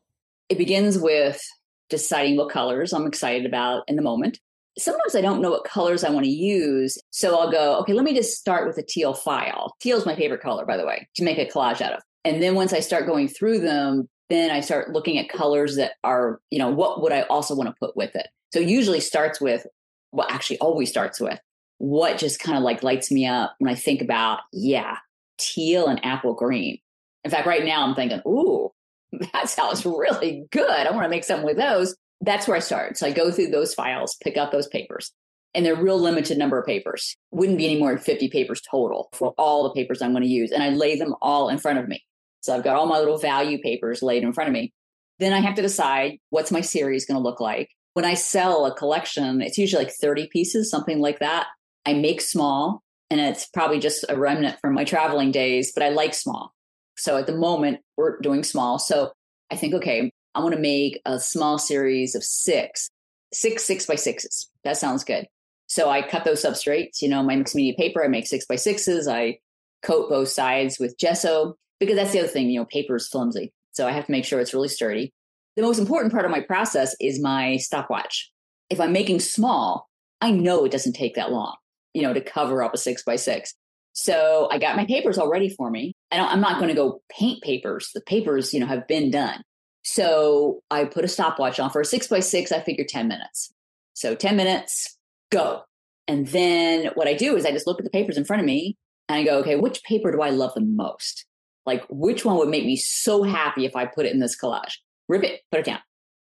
[0.49, 1.43] It begins with
[1.91, 4.41] deciding what colors I'm excited about in the moment
[4.79, 6.99] sometimes I don't know what colors I want to use.
[7.11, 9.75] So I'll go, okay, let me just start with a teal file.
[9.81, 12.03] Teal is my favorite color, by the way, to make a collage out of.
[12.25, 15.93] And then once I start going through them, then I start looking at colors that
[16.05, 18.29] are, you know, what would I also want to put with it?
[18.53, 19.67] So usually starts with,
[20.13, 21.39] well, actually always starts with
[21.79, 24.99] what just kind of like lights me up when I think about, yeah,
[25.39, 26.79] teal and apple green.
[27.25, 28.71] In fact, right now I'm thinking, ooh,
[29.33, 30.87] that sounds really good.
[30.87, 32.97] I want to make something with those that's where I start.
[32.97, 35.13] So I go through those files, pick out those papers.
[35.55, 37.15] And they're real limited number of papers.
[37.31, 40.29] Wouldn't be any more than 50 papers total for all the papers I'm going to
[40.29, 40.51] use.
[40.51, 42.03] And I lay them all in front of me.
[42.41, 44.73] So I've got all my little value papers laid in front of me.
[45.19, 47.69] Then I have to decide what's my series going to look like.
[47.93, 51.49] When I sell a collection, it's usually like 30 pieces, something like that.
[51.85, 55.91] I make small, and it's probably just a remnant from my traveling days, but I
[55.91, 56.55] like small.
[56.97, 58.79] So at the moment, we're doing small.
[58.79, 59.13] So
[59.51, 62.91] I think, okay, I want to make a small series of six,
[63.33, 64.51] six six by sixes.
[64.65, 65.27] That sounds good.
[65.67, 67.03] So I cut those substrates.
[67.03, 69.09] You know, my mixed media paper, I make six by sixes.
[69.09, 69.39] I
[69.83, 72.51] coat both sides with gesso because that's the other thing.
[72.51, 75.13] You know, paper is flimsy, so I have to make sure it's really sturdy.
[75.57, 78.31] The most important part of my process is my stopwatch.
[78.71, 79.89] If I'm making small,
[80.21, 81.57] I know it doesn't take that long,
[81.93, 83.55] you know, to cover up a six by six.
[83.93, 85.95] So I got my papers all ready for me.
[86.11, 87.91] And I'm not going to go paint papers.
[87.95, 89.43] The papers, you know, have been done.
[89.83, 92.53] So I put a stopwatch on for a six by six.
[92.53, 93.53] I figure 10 minutes.
[93.95, 94.97] So 10 minutes,
[95.31, 95.63] go.
[96.09, 98.47] And then what I do is I just look at the papers in front of
[98.47, 98.77] me
[99.09, 101.27] and I go, okay, which paper do I love the most?
[101.65, 104.79] Like, which one would make me so happy if I put it in this collage?
[105.09, 105.79] Rip it, put it down.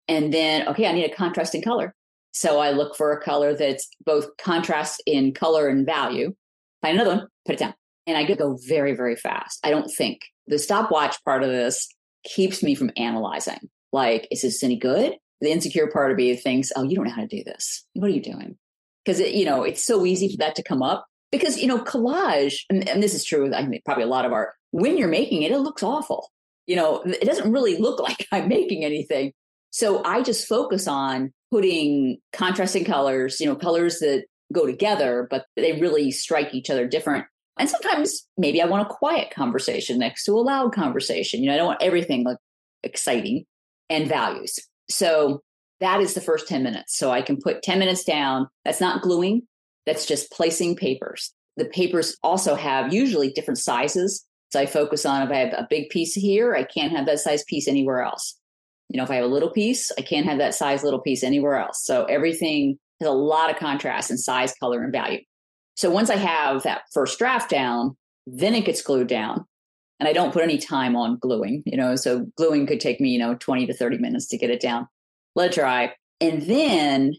[0.08, 1.94] And then, okay, I need a contrasting color.
[2.32, 6.34] So I look for a color that's both contrast in color and value.
[6.82, 7.74] Find another one, put it down.
[8.06, 9.60] And I go very, very fast.
[9.64, 10.22] I don't think.
[10.48, 11.90] The stopwatch part of this
[12.24, 13.70] keeps me from analyzing.
[13.92, 15.16] Like, is this any good?
[15.42, 17.86] The insecure part of me thinks, oh, you don't know how to do this.
[17.94, 18.58] What are you doing?
[19.06, 21.06] Because, you know, it's so easy for that to come up.
[21.32, 24.32] Because, you know, collage, and, and this is true, I mean, probably a lot of
[24.32, 26.32] art, when you're making it, it looks awful.
[26.66, 29.34] You know, it doesn't really look like I'm making anything.
[29.72, 35.46] So I just focus on putting contrasting colors, you know, colors that go together, but
[35.56, 37.26] they really strike each other different
[37.60, 41.42] and sometimes maybe I want a quiet conversation next to a loud conversation.
[41.42, 42.38] You know, I don't want everything like
[42.84, 43.46] exciting
[43.90, 44.60] and values.
[44.90, 45.42] So
[45.80, 46.98] that is the first 10 minutes.
[46.98, 48.48] So I can put 10 minutes down.
[48.66, 49.44] That's not gluing,
[49.86, 51.34] that's just placing papers.
[51.56, 54.26] The papers also have usually different sizes.
[54.52, 57.20] So I focus on if I have a big piece here, I can't have that
[57.20, 58.40] size piece anywhere else.
[58.90, 61.24] You know, if I have a little piece, I can't have that size little piece
[61.24, 61.84] anywhere else.
[61.84, 65.20] So everything has a lot of contrast in size, color, and value.
[65.78, 69.46] So once I have that first draft down, then it gets glued down.
[70.00, 73.10] And I don't put any time on gluing, you know, so gluing could take me,
[73.10, 74.88] you know, 20 to 30 minutes to get it down.
[75.36, 75.94] Let it dry.
[76.20, 77.14] And then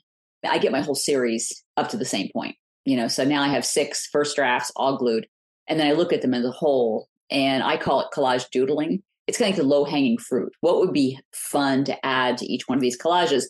[0.49, 3.07] I get my whole series up to the same point, you know.
[3.07, 5.29] So now I have six first drafts all glued.
[5.69, 9.03] And then I look at them as a whole and I call it collage doodling.
[9.29, 10.53] It's kind of like the low hanging fruit.
[10.63, 13.45] What would be fun to add to each one of these collages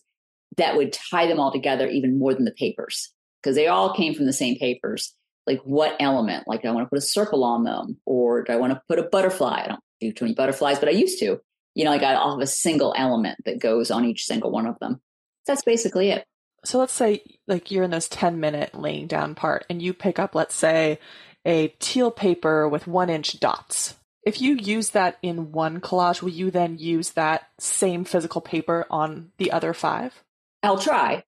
[0.58, 3.12] that would tie them all together even more than the papers?
[3.42, 5.14] Because they all came from the same papers.
[5.46, 6.46] Like what element?
[6.46, 7.98] Like do i want to put a circle on them?
[8.04, 9.62] Or do i want to put a butterfly?
[9.64, 11.40] I don't do too many butterflies but i used to.
[11.74, 14.78] You know like i'll have a single element that goes on each single one of
[14.78, 15.00] them.
[15.46, 16.26] That's basically it.
[16.64, 20.18] So let's say like you're in this 10 minute laying down part and you pick
[20.18, 20.98] up let's say
[21.46, 23.94] a teal paper with one inch dots.
[24.24, 28.86] If you use that in one collage will you then use that same physical paper
[28.90, 30.22] on the other five?
[30.62, 31.22] I'll try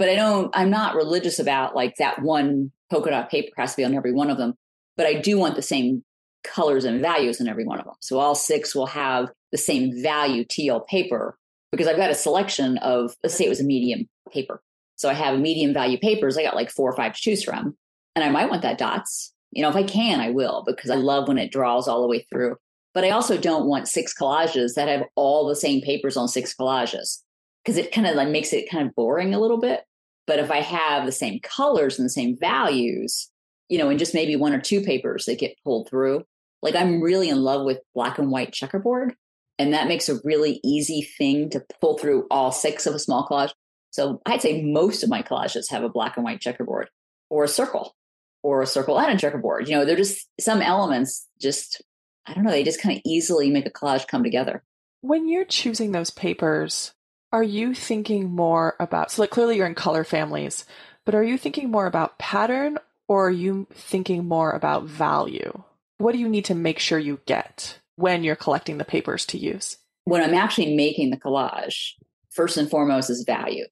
[0.00, 3.76] but i don't i'm not religious about like that one polka dot paper has to
[3.78, 4.54] be on every one of them.
[4.96, 6.02] But I do want the same
[6.44, 7.94] colors and values in every one of them.
[8.00, 11.38] So all six will have the same value teal paper
[11.72, 14.62] because I've got a selection of, let's say it was a medium paper.
[14.96, 16.36] So I have medium value papers.
[16.36, 17.76] I got like four or five to choose from.
[18.16, 19.32] And I might want that dots.
[19.52, 22.08] You know, if I can, I will because I love when it draws all the
[22.08, 22.56] way through.
[22.92, 26.54] But I also don't want six collages that have all the same papers on six
[26.54, 27.18] collages
[27.64, 29.84] because it kind of like makes it kind of boring a little bit.
[30.30, 33.28] But if I have the same colors and the same values,
[33.68, 36.24] you know, and just maybe one or two papers that get pulled through,
[36.62, 39.16] like I'm really in love with black and white checkerboard.
[39.58, 43.26] And that makes a really easy thing to pull through all six of a small
[43.26, 43.50] collage.
[43.90, 46.90] So I'd say most of my collages have a black and white checkerboard
[47.28, 47.96] or a circle
[48.44, 49.68] or a circle and a checkerboard.
[49.68, 51.82] You know, they're just some elements just,
[52.24, 54.62] I don't know, they just kind of easily make a collage come together.
[55.00, 56.94] When you're choosing those papers,
[57.32, 60.64] are you thinking more about, so like clearly you're in color families,
[61.04, 65.62] but are you thinking more about pattern or are you thinking more about value?
[65.98, 69.38] What do you need to make sure you get when you're collecting the papers to
[69.38, 69.76] use?
[70.04, 71.92] When I'm actually making the collage,
[72.30, 73.66] first and foremost is value.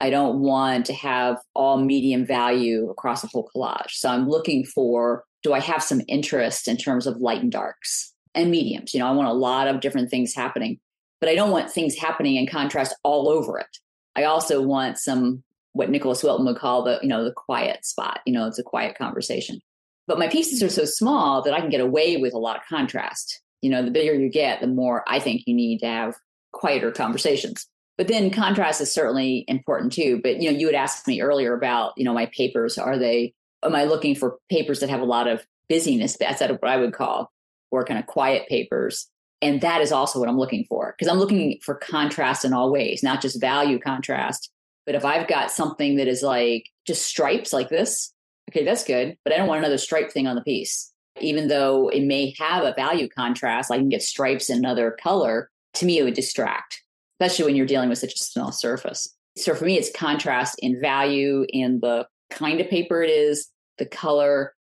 [0.00, 3.90] I don't want to have all medium value across the whole collage.
[3.90, 8.12] So I'm looking for do I have some interest in terms of light and darks
[8.34, 8.94] and mediums?
[8.94, 10.78] You know, I want a lot of different things happening
[11.22, 13.78] but I don't want things happening in contrast all over it.
[14.16, 18.18] I also want some what Nicholas Wilton would call the, you know, the quiet spot.
[18.26, 19.60] You know, it's a quiet conversation.
[20.08, 22.62] But my pieces are so small that I can get away with a lot of
[22.68, 23.40] contrast.
[23.60, 26.16] You know, the bigger you get, the more I think you need to have
[26.50, 27.68] quieter conversations.
[27.96, 30.18] But then contrast is certainly important too.
[30.24, 32.78] But you know, you had asked me earlier about, you know, my papers.
[32.78, 33.32] Are they
[33.62, 36.16] am I looking for papers that have a lot of busyness?
[36.16, 37.30] That's what I would call,
[37.70, 39.08] or kind of quiet papers
[39.42, 42.70] and that is also what I'm looking for because I'm looking for contrast in all
[42.70, 44.50] ways, not just value contrast.
[44.86, 48.12] But if I've got something that is like just stripes like this,
[48.50, 49.16] okay, that's good.
[49.24, 50.92] But I don't want another stripe thing on the piece.
[51.20, 55.50] Even though it may have a value contrast, I can get stripes in another color.
[55.74, 56.82] To me, it would distract,
[57.20, 59.14] especially when you're dealing with such a small surface.
[59.36, 63.86] So for me, it's contrast in value in the kind of paper it is, the
[63.86, 64.54] color,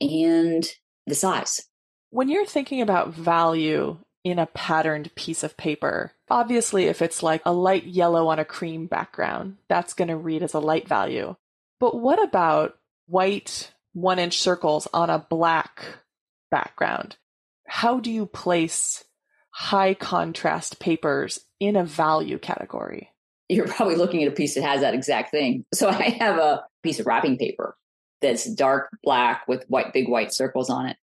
[0.00, 0.68] and
[1.06, 1.62] the size.
[2.10, 6.10] When you're thinking about value in a patterned piece of paper.
[6.28, 10.42] Obviously, if it's like a light yellow on a cream background, that's going to read
[10.42, 11.36] as a light value.
[11.78, 15.84] But what about white one inch circles on a black
[16.50, 17.16] background?
[17.68, 19.04] How do you place
[19.50, 23.10] high contrast papers in a value category?
[23.48, 25.64] You're probably looking at a piece that has that exact thing.
[25.72, 27.76] So I have a piece of wrapping paper
[28.20, 30.96] that's dark black with white, big white circles on it.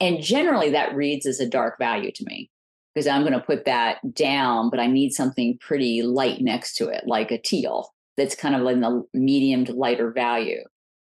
[0.00, 2.50] And generally that reads as a dark value to me
[2.94, 6.88] because I'm going to put that down, but I need something pretty light next to
[6.88, 10.62] it, like a teal that's kind of in the medium to lighter value.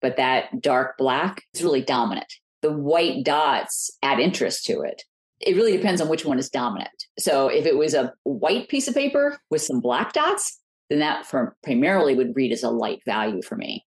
[0.01, 2.31] But that dark black is really dominant.
[2.61, 5.03] The white dots add interest to it.
[5.41, 7.05] It really depends on which one is dominant.
[7.19, 10.59] So if it was a white piece of paper with some black dots,
[10.89, 13.85] then that for primarily would read as a light value for me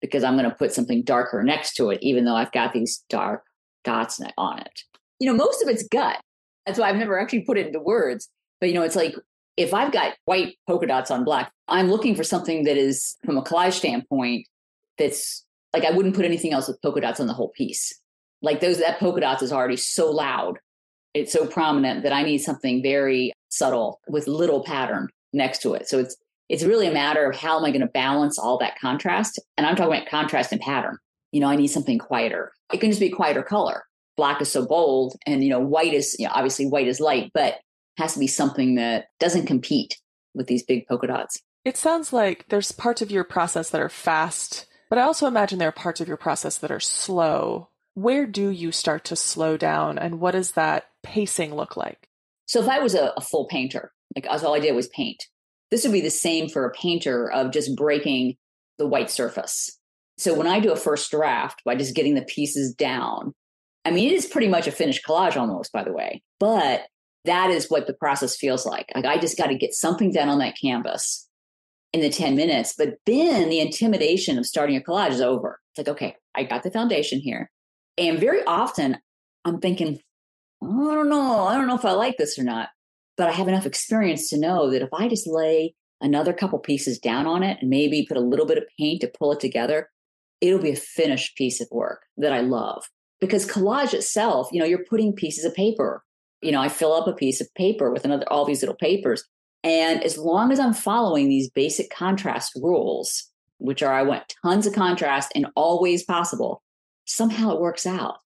[0.00, 3.04] because I'm going to put something darker next to it, even though I've got these
[3.08, 3.42] dark
[3.84, 4.80] dots on it.
[5.20, 6.20] You know, most of it's gut.
[6.68, 8.28] That's why I've never actually put it into words.
[8.60, 9.14] But you know, it's like
[9.56, 13.38] if I've got white polka dots on black, I'm looking for something that is from
[13.38, 14.46] a collage standpoint
[14.98, 17.98] that's like I wouldn't put anything else with polka dots on the whole piece.
[18.42, 20.58] Like those that polka dots is already so loud.
[21.14, 25.88] It's so prominent that I need something very subtle with little pattern next to it.
[25.88, 26.16] So it's
[26.50, 29.40] it's really a matter of how am I going to balance all that contrast?
[29.56, 30.98] And I'm talking about contrast and pattern.
[31.32, 32.52] You know, I need something quieter.
[32.74, 33.84] It can just be quieter color
[34.18, 37.30] black is so bold and you know white is you know, obviously white is light
[37.32, 37.54] but
[37.96, 39.96] has to be something that doesn't compete
[40.34, 41.40] with these big polka dots.
[41.64, 45.58] It sounds like there's parts of your process that are fast, but I also imagine
[45.58, 47.70] there are parts of your process that are slow.
[47.94, 52.08] Where do you start to slow down and what does that pacing look like?
[52.46, 55.24] So if I was a, a full painter, like all I did was paint,
[55.70, 58.36] this would be the same for a painter of just breaking
[58.78, 59.78] the white surface.
[60.16, 63.34] So when I do a first draft by just getting the pieces down,
[63.88, 66.82] I mean, it is pretty much a finished collage almost, by the way, but
[67.24, 68.86] that is what the process feels like.
[68.94, 71.26] Like I just got to get something done on that canvas
[71.94, 75.58] in the 10 minutes, but then the intimidation of starting a collage is over.
[75.72, 77.50] It's like, okay, I got the foundation here.
[77.96, 78.98] And very often
[79.46, 79.98] I'm thinking,
[80.62, 81.46] oh, I don't know.
[81.46, 82.68] I don't know if I like this or not,
[83.16, 86.98] but I have enough experience to know that if I just lay another couple pieces
[86.98, 89.88] down on it and maybe put a little bit of paint to pull it together,
[90.42, 92.84] it'll be a finished piece of work that I love.
[93.20, 96.04] Because collage itself, you know, you're putting pieces of paper.
[96.40, 99.24] You know, I fill up a piece of paper with another all these little papers.
[99.64, 104.66] And as long as I'm following these basic contrast rules, which are I want tons
[104.66, 106.62] of contrast in all ways possible,
[107.06, 108.18] somehow it works out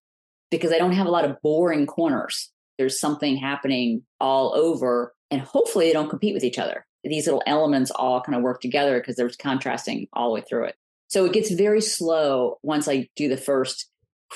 [0.51, 2.51] because I don't have a lot of boring corners.
[2.77, 6.85] There's something happening all over, and hopefully they don't compete with each other.
[7.03, 10.65] These little elements all kind of work together because there's contrasting all the way through
[10.65, 10.75] it.
[11.07, 13.89] So it gets very slow once I do the first,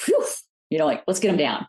[0.05, 0.25] whew,
[0.70, 1.68] you know, like let's get them down.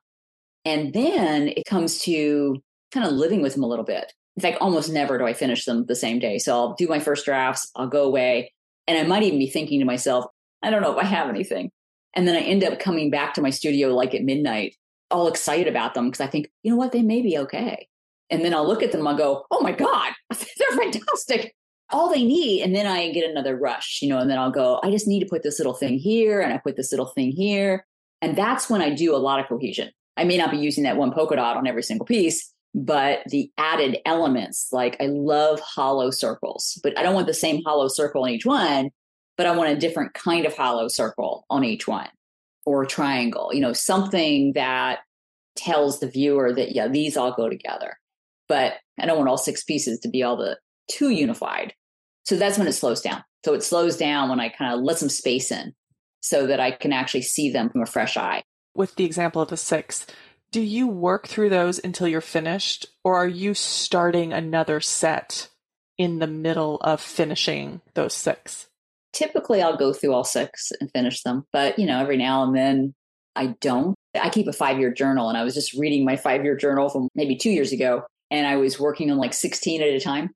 [0.65, 4.13] And then it comes to kind of living with them a little bit.
[4.37, 6.39] In fact, almost never do I finish them the same day.
[6.39, 8.53] So I'll do my first drafts, I'll go away,
[8.87, 10.27] and I might even be thinking to myself,
[10.63, 11.71] I don't know if I have anything.
[12.15, 14.77] And then I end up coming back to my studio like at midnight,
[15.11, 17.89] all excited about them because I think, you know what, they may be okay.
[18.31, 21.55] And then I'll look at them, I'll go, oh my God, they're fantastic
[21.91, 22.63] all they need.
[22.63, 25.21] And then I get another rush, you know, and then I'll go, I just need
[25.21, 27.87] to put this little thing here and I put this little thing here.
[28.21, 29.91] And that's when I do a lot of cohesion.
[30.17, 33.51] I may not be using that one polka dot on every single piece, but the
[33.57, 38.25] added elements, like I love hollow circles, but I don't want the same hollow circle
[38.25, 38.91] on each one,
[39.37, 42.09] but I want a different kind of hollow circle on each one
[42.67, 45.01] or triangle, you know, something that
[45.57, 47.97] tells the viewer that, yeah, these all go together.
[48.49, 50.59] But I don't want all six pieces to be all the
[50.91, 51.75] too unified.
[52.25, 53.23] So that's when it slows down.
[53.45, 55.73] So it slows down when I kind of let some space in
[56.21, 58.43] so that I can actually see them from a fresh eye.
[58.75, 60.07] With the example of the six,
[60.51, 65.49] do you work through those until you're finished, or are you starting another set
[65.99, 68.69] in the middle of finishing those six?
[69.13, 72.57] Typically, I'll go through all six and finish them, but you know, every now and
[72.57, 72.95] then
[73.37, 73.95] I don't.
[74.21, 76.89] I keep a five year journal, and I was just reading my five year journal
[76.89, 80.31] from maybe two years ago, and I was working on like 16 at a time.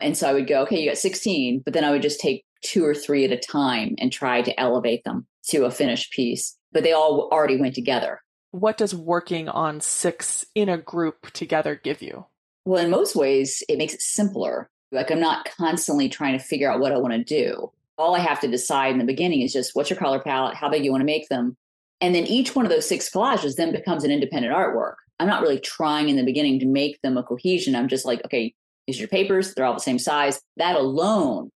[0.00, 2.44] And so I would go, okay, you got 16, but then I would just take
[2.62, 6.56] two or three at a time and try to elevate them to a finished piece.
[6.72, 8.20] But they all already went together.
[8.50, 12.26] What does working on six in a group together give you?
[12.64, 14.68] Well, in most ways, it makes it simpler.
[14.92, 17.72] Like I'm not constantly trying to figure out what I want to do.
[17.98, 20.68] All I have to decide in the beginning is just what's your color palette, how
[20.68, 21.56] big you want to make them.
[22.00, 24.94] And then each one of those six collages then becomes an independent artwork.
[25.18, 27.74] I'm not really trying in the beginning to make them a cohesion.
[27.74, 28.54] I'm just like, okay,
[28.86, 30.40] these are your papers, they're all the same size.
[30.58, 31.50] That alone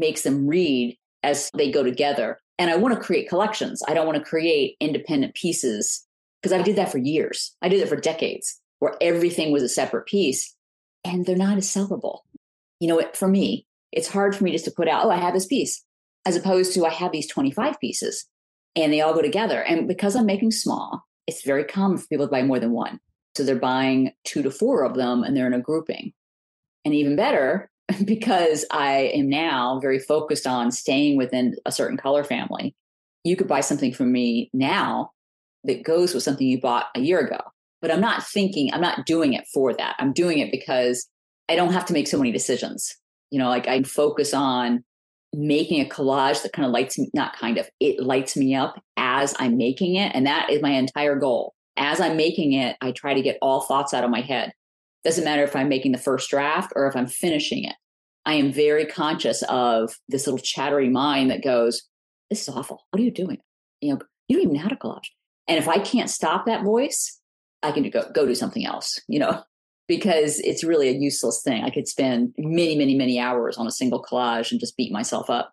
[0.00, 2.40] makes them read as they go together.
[2.58, 3.82] And I want to create collections.
[3.86, 6.04] I don't want to create independent pieces
[6.42, 7.54] because I did that for years.
[7.62, 10.54] I did it for decades where everything was a separate piece
[11.04, 12.20] and they're not as sellable.
[12.80, 15.34] You know, for me, it's hard for me just to put out, oh, I have
[15.34, 15.84] this piece,
[16.26, 18.26] as opposed to I have these 25 pieces
[18.76, 19.62] and they all go together.
[19.62, 23.00] And because I'm making small, it's very common for people to buy more than one.
[23.36, 26.12] So they're buying two to four of them and they're in a grouping.
[26.84, 27.70] And even better,
[28.04, 32.74] because I am now very focused on staying within a certain color family,
[33.24, 35.10] you could buy something from me now
[35.64, 37.40] that goes with something you bought a year ago.
[37.82, 39.96] But I'm not thinking, I'm not doing it for that.
[39.98, 41.06] I'm doing it because
[41.48, 42.94] I don't have to make so many decisions.
[43.30, 44.84] You know, like I focus on
[45.32, 48.82] making a collage that kind of lights me, not kind of, it lights me up
[48.96, 50.12] as I'm making it.
[50.14, 51.54] And that is my entire goal.
[51.76, 54.52] As I'm making it, I try to get all thoughts out of my head.
[55.04, 57.74] Doesn't matter if I'm making the first draft or if I'm finishing it.
[58.26, 61.82] I am very conscious of this little chattery mind that goes,
[62.28, 62.84] This is awful.
[62.90, 63.38] What are you doing?
[63.80, 65.08] You know, you don't even know how to collage.
[65.48, 67.18] And if I can't stop that voice,
[67.62, 69.42] I can go, go do something else, you know,
[69.88, 71.64] because it's really a useless thing.
[71.64, 75.30] I could spend many, many, many hours on a single collage and just beat myself
[75.30, 75.52] up,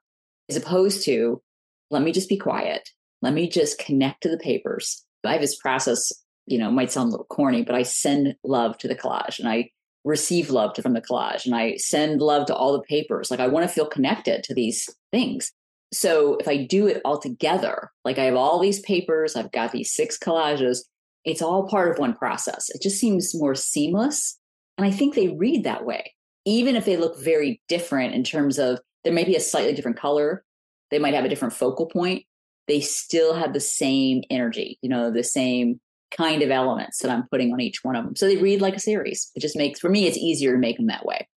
[0.49, 1.41] as opposed to
[1.89, 2.89] let me just be quiet.
[3.21, 5.03] Let me just connect to the papers.
[5.25, 6.11] I have this process
[6.47, 9.39] you know, it might sound a little corny, but I send love to the collage
[9.39, 9.69] and I
[10.03, 13.29] receive love from the collage and I send love to all the papers.
[13.29, 15.51] Like I want to feel connected to these things.
[15.93, 19.71] So if I do it all together, like I have all these papers, I've got
[19.71, 20.79] these six collages,
[21.25, 22.69] it's all part of one process.
[22.69, 24.37] It just seems more seamless
[24.77, 26.13] And I think they read that way,
[26.45, 29.97] even if they look very different in terms of there may be a slightly different
[29.97, 30.43] color,
[30.91, 32.23] they might have a different focal point,
[32.67, 35.79] they still have the same energy, you know, the same
[36.15, 38.15] kind of elements that I'm putting on each one of them.
[38.15, 39.31] So they read like a series.
[39.35, 41.27] It just makes, for me, it's easier to make them that way.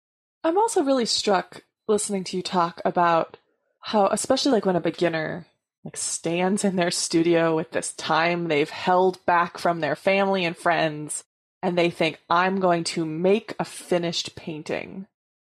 [0.44, 3.36] I'm also really struck listening to you talk about
[3.80, 5.46] how, especially like when a beginner
[5.84, 10.56] like stands in their studio with this time they've held back from their family and
[10.56, 11.24] friends
[11.62, 15.06] and they think I'm going to make a finished painting.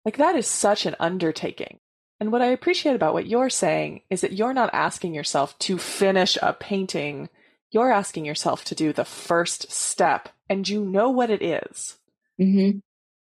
[0.06, 1.80] Like that is such an undertaking.
[2.20, 5.78] And what I appreciate about what you're saying is that you're not asking yourself to
[5.78, 7.30] finish a painting.
[7.72, 11.98] You're asking yourself to do the first step and you know what it is.
[12.40, 12.80] Mm-hmm.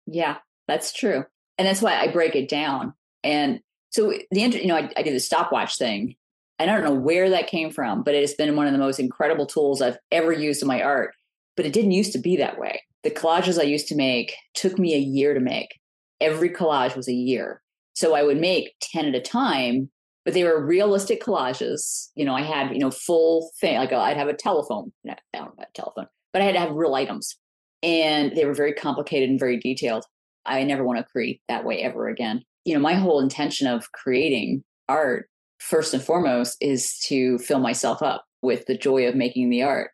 [0.05, 0.37] Yeah,
[0.67, 1.25] that's true.
[1.57, 2.93] And that's why I break it down.
[3.23, 6.15] And so the, you know, I, I do the stopwatch thing.
[6.59, 8.99] I don't know where that came from, but it has been one of the most
[8.99, 11.13] incredible tools I've ever used in my art.
[11.55, 12.81] But it didn't used to be that way.
[13.03, 15.79] The collages I used to make took me a year to make.
[16.21, 17.61] Every collage was a year.
[17.93, 19.89] So I would make 10 at a time,
[20.25, 22.09] but they were realistic collages.
[22.15, 25.15] You know, I had, you know, full thing, like uh, I'd have a telephone, I
[25.33, 27.35] don't about a telephone, but I had to have real items.
[27.81, 30.05] And they were very complicated and very detailed.
[30.45, 32.43] I never want to create that way ever again.
[32.65, 38.01] You know, my whole intention of creating art, first and foremost, is to fill myself
[38.01, 39.91] up with the joy of making the art.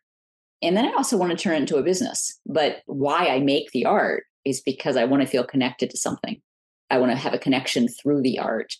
[0.62, 2.38] And then I also want to turn it into a business.
[2.46, 6.40] But why I make the art is because I want to feel connected to something.
[6.90, 8.74] I want to have a connection through the art.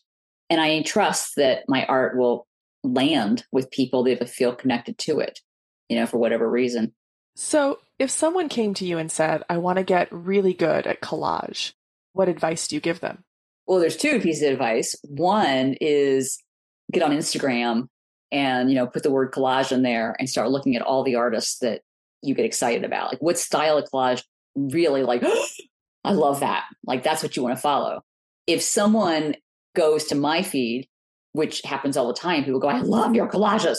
[0.51, 2.47] And I trust that my art will
[2.83, 5.41] land with people that feel connected to it,
[5.89, 6.93] you know, for whatever reason.
[7.37, 11.01] So, if someone came to you and said, I want to get really good at
[11.01, 11.73] collage,
[12.13, 13.25] what advice do you give them?
[13.67, 14.97] Well, there's two pieces of advice.
[15.05, 16.43] One is
[16.91, 17.87] get on Instagram
[18.33, 21.15] and, you know, put the word collage in there and start looking at all the
[21.15, 21.83] artists that
[22.23, 23.13] you get excited about.
[23.13, 24.23] Like what style of collage
[24.57, 25.23] really like
[26.05, 26.65] I love that.
[26.85, 28.03] Like that's what you want to follow.
[28.47, 29.37] If someone
[29.75, 30.89] goes to my feed,
[31.33, 33.79] which happens all the time, people go, I love your collages.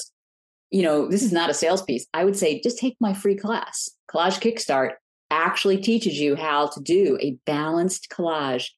[0.69, 2.05] You know, this is not a sales piece.
[2.13, 3.89] I would say just take my free class.
[4.09, 4.91] Collage Kickstart
[5.29, 8.69] actually teaches you how to do a balanced collage.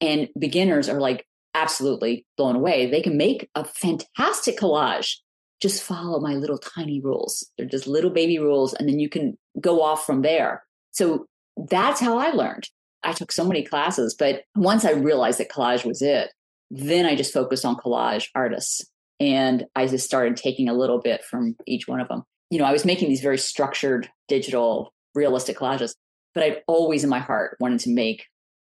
[0.00, 2.90] And beginners are like absolutely blown away.
[2.90, 5.16] They can make a fantastic collage.
[5.60, 7.48] Just follow my little tiny rules.
[7.56, 8.74] They're just little baby rules.
[8.74, 10.64] And then you can go off from there.
[10.90, 12.68] So that's how I learned.
[13.04, 16.30] I took so many classes, but once I realized that collage was it,
[16.72, 18.82] then I just focused on collage artists.
[19.20, 22.24] And I just started taking a little bit from each one of them.
[22.50, 25.94] You know, I was making these very structured, digital, realistic collages,
[26.34, 28.24] but I always in my heart wanted to make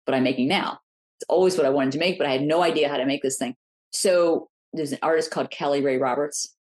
[0.05, 0.79] what I'm making now.
[1.17, 3.21] It's always what I wanted to make, but I had no idea how to make
[3.21, 3.55] this thing.
[3.91, 6.55] So there's an artist called Kelly Rae Roberts.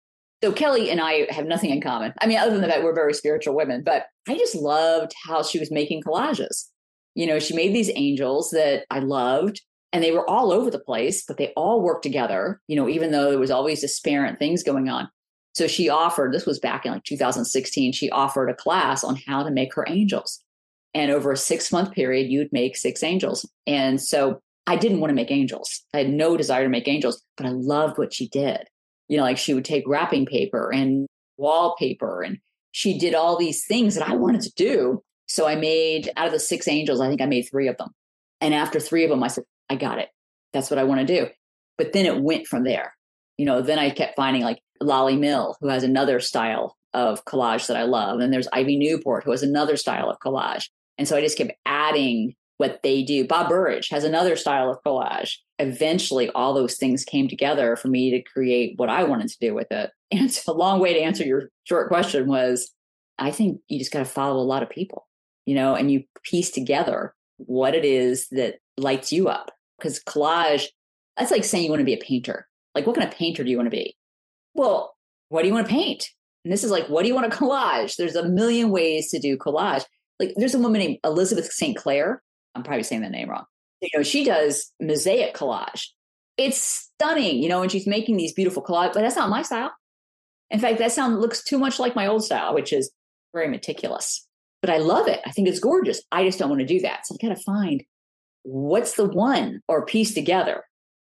[0.42, 2.12] So Kelly and I have nothing in common.
[2.20, 5.42] I mean, other than the fact we're very spiritual women, but I just loved how
[5.42, 6.66] she was making collages
[7.16, 9.62] you know, she made these angels that I loved
[9.96, 13.12] and they were all over the place, but they all worked together, you know, even
[13.12, 15.08] though there was always disparate things going on.
[15.54, 19.42] So she offered, this was back in like 2016, she offered a class on how
[19.42, 20.44] to make her angels.
[20.92, 23.48] And over a six month period, you'd make six angels.
[23.66, 25.82] And so I didn't want to make angels.
[25.94, 28.68] I had no desire to make angels, but I loved what she did.
[29.08, 31.06] You know, like she would take wrapping paper and
[31.38, 32.36] wallpaper and
[32.72, 35.02] she did all these things that I wanted to do.
[35.24, 37.94] So I made out of the six angels, I think I made three of them.
[38.42, 40.08] And after three of them, I said, I got it.
[40.52, 41.28] That's what I want to do.
[41.78, 42.94] But then it went from there.
[43.36, 47.66] You know, then I kept finding like Lolly Mill, who has another style of collage
[47.66, 48.20] that I love.
[48.20, 50.68] And there's Ivy Newport, who has another style of collage.
[50.96, 53.26] And so I just kept adding what they do.
[53.26, 55.34] Bob Burridge has another style of collage.
[55.58, 59.54] Eventually, all those things came together for me to create what I wanted to do
[59.54, 59.90] with it.
[60.12, 62.72] And it's a long way to answer your short question was
[63.18, 65.06] I think you just got to follow a lot of people
[65.46, 69.52] you know, and you piece together what it is that lights you up.
[69.78, 70.66] Because collage,
[71.16, 72.46] that's like saying you want to be a painter.
[72.74, 73.96] Like, what kind of painter do you want to be?
[74.54, 74.94] Well,
[75.28, 76.08] what do you want to paint?
[76.44, 77.96] And this is like, what do you want to collage?
[77.96, 79.84] There's a million ways to do collage.
[80.18, 81.76] Like, there's a woman named Elizabeth St.
[81.76, 82.22] Clair.
[82.54, 83.44] I'm probably saying that name wrong.
[83.82, 85.88] You know, she does mosaic collage.
[86.38, 89.72] It's stunning, you know, and she's making these beautiful collage, but that's not my style.
[90.50, 92.90] In fact, that sound looks too much like my old style, which is
[93.34, 94.26] very meticulous
[94.66, 95.20] but I love it.
[95.24, 96.02] I think it's gorgeous.
[96.10, 97.06] I just don't want to do that.
[97.06, 97.84] So I've got to find
[98.46, 100.62] what's the one or piece together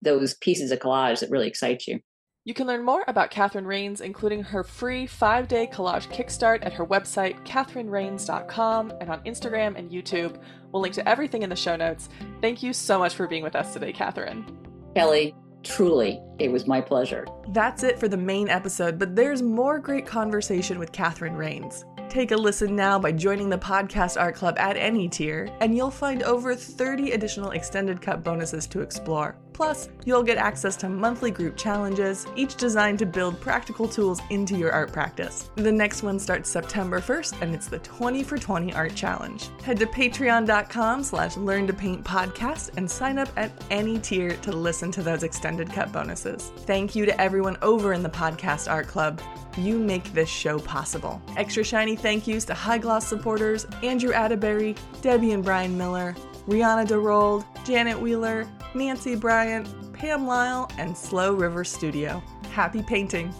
[0.02, 2.00] those pieces of collage that really excite you.
[2.44, 6.72] You can learn more about Catherine Rains, including her free five day collage kickstart at
[6.74, 10.40] her website, catherinerains.com, and on Instagram and YouTube.
[10.70, 12.08] We'll link to everything in the show notes.
[12.40, 14.46] Thank you so much for being with us today, Catherine.
[14.94, 15.34] Kellee,
[15.64, 17.26] truly, it was my pleasure.
[17.48, 21.84] That's it for the main episode, but there's more great conversation with Catherine Rains.
[22.08, 25.90] Take a listen now by joining the Podcast Art Club at any tier, and you'll
[25.90, 29.36] find over 30 additional extended cut bonuses to explore.
[29.56, 34.54] Plus, you'll get access to monthly group challenges, each designed to build practical tools into
[34.54, 35.50] your art practice.
[35.54, 39.48] The next one starts September 1st, and it's the 20 for 20 Art Challenge.
[39.62, 44.52] Head to patreon.com slash learn to paint podcast and sign up at any tier to
[44.52, 46.52] listen to those extended cut bonuses.
[46.66, 49.22] Thank you to everyone over in the Podcast Art Club.
[49.56, 51.22] You make this show possible.
[51.38, 56.14] Extra shiny thank yous to High Gloss supporters Andrew Atterbury, Debbie and Brian Miller,
[56.46, 62.22] Rihanna DeRold, Janet Wheeler, Nancy Bryant, Pam Lyle, and Slow River Studio.
[62.52, 63.34] Happy painting!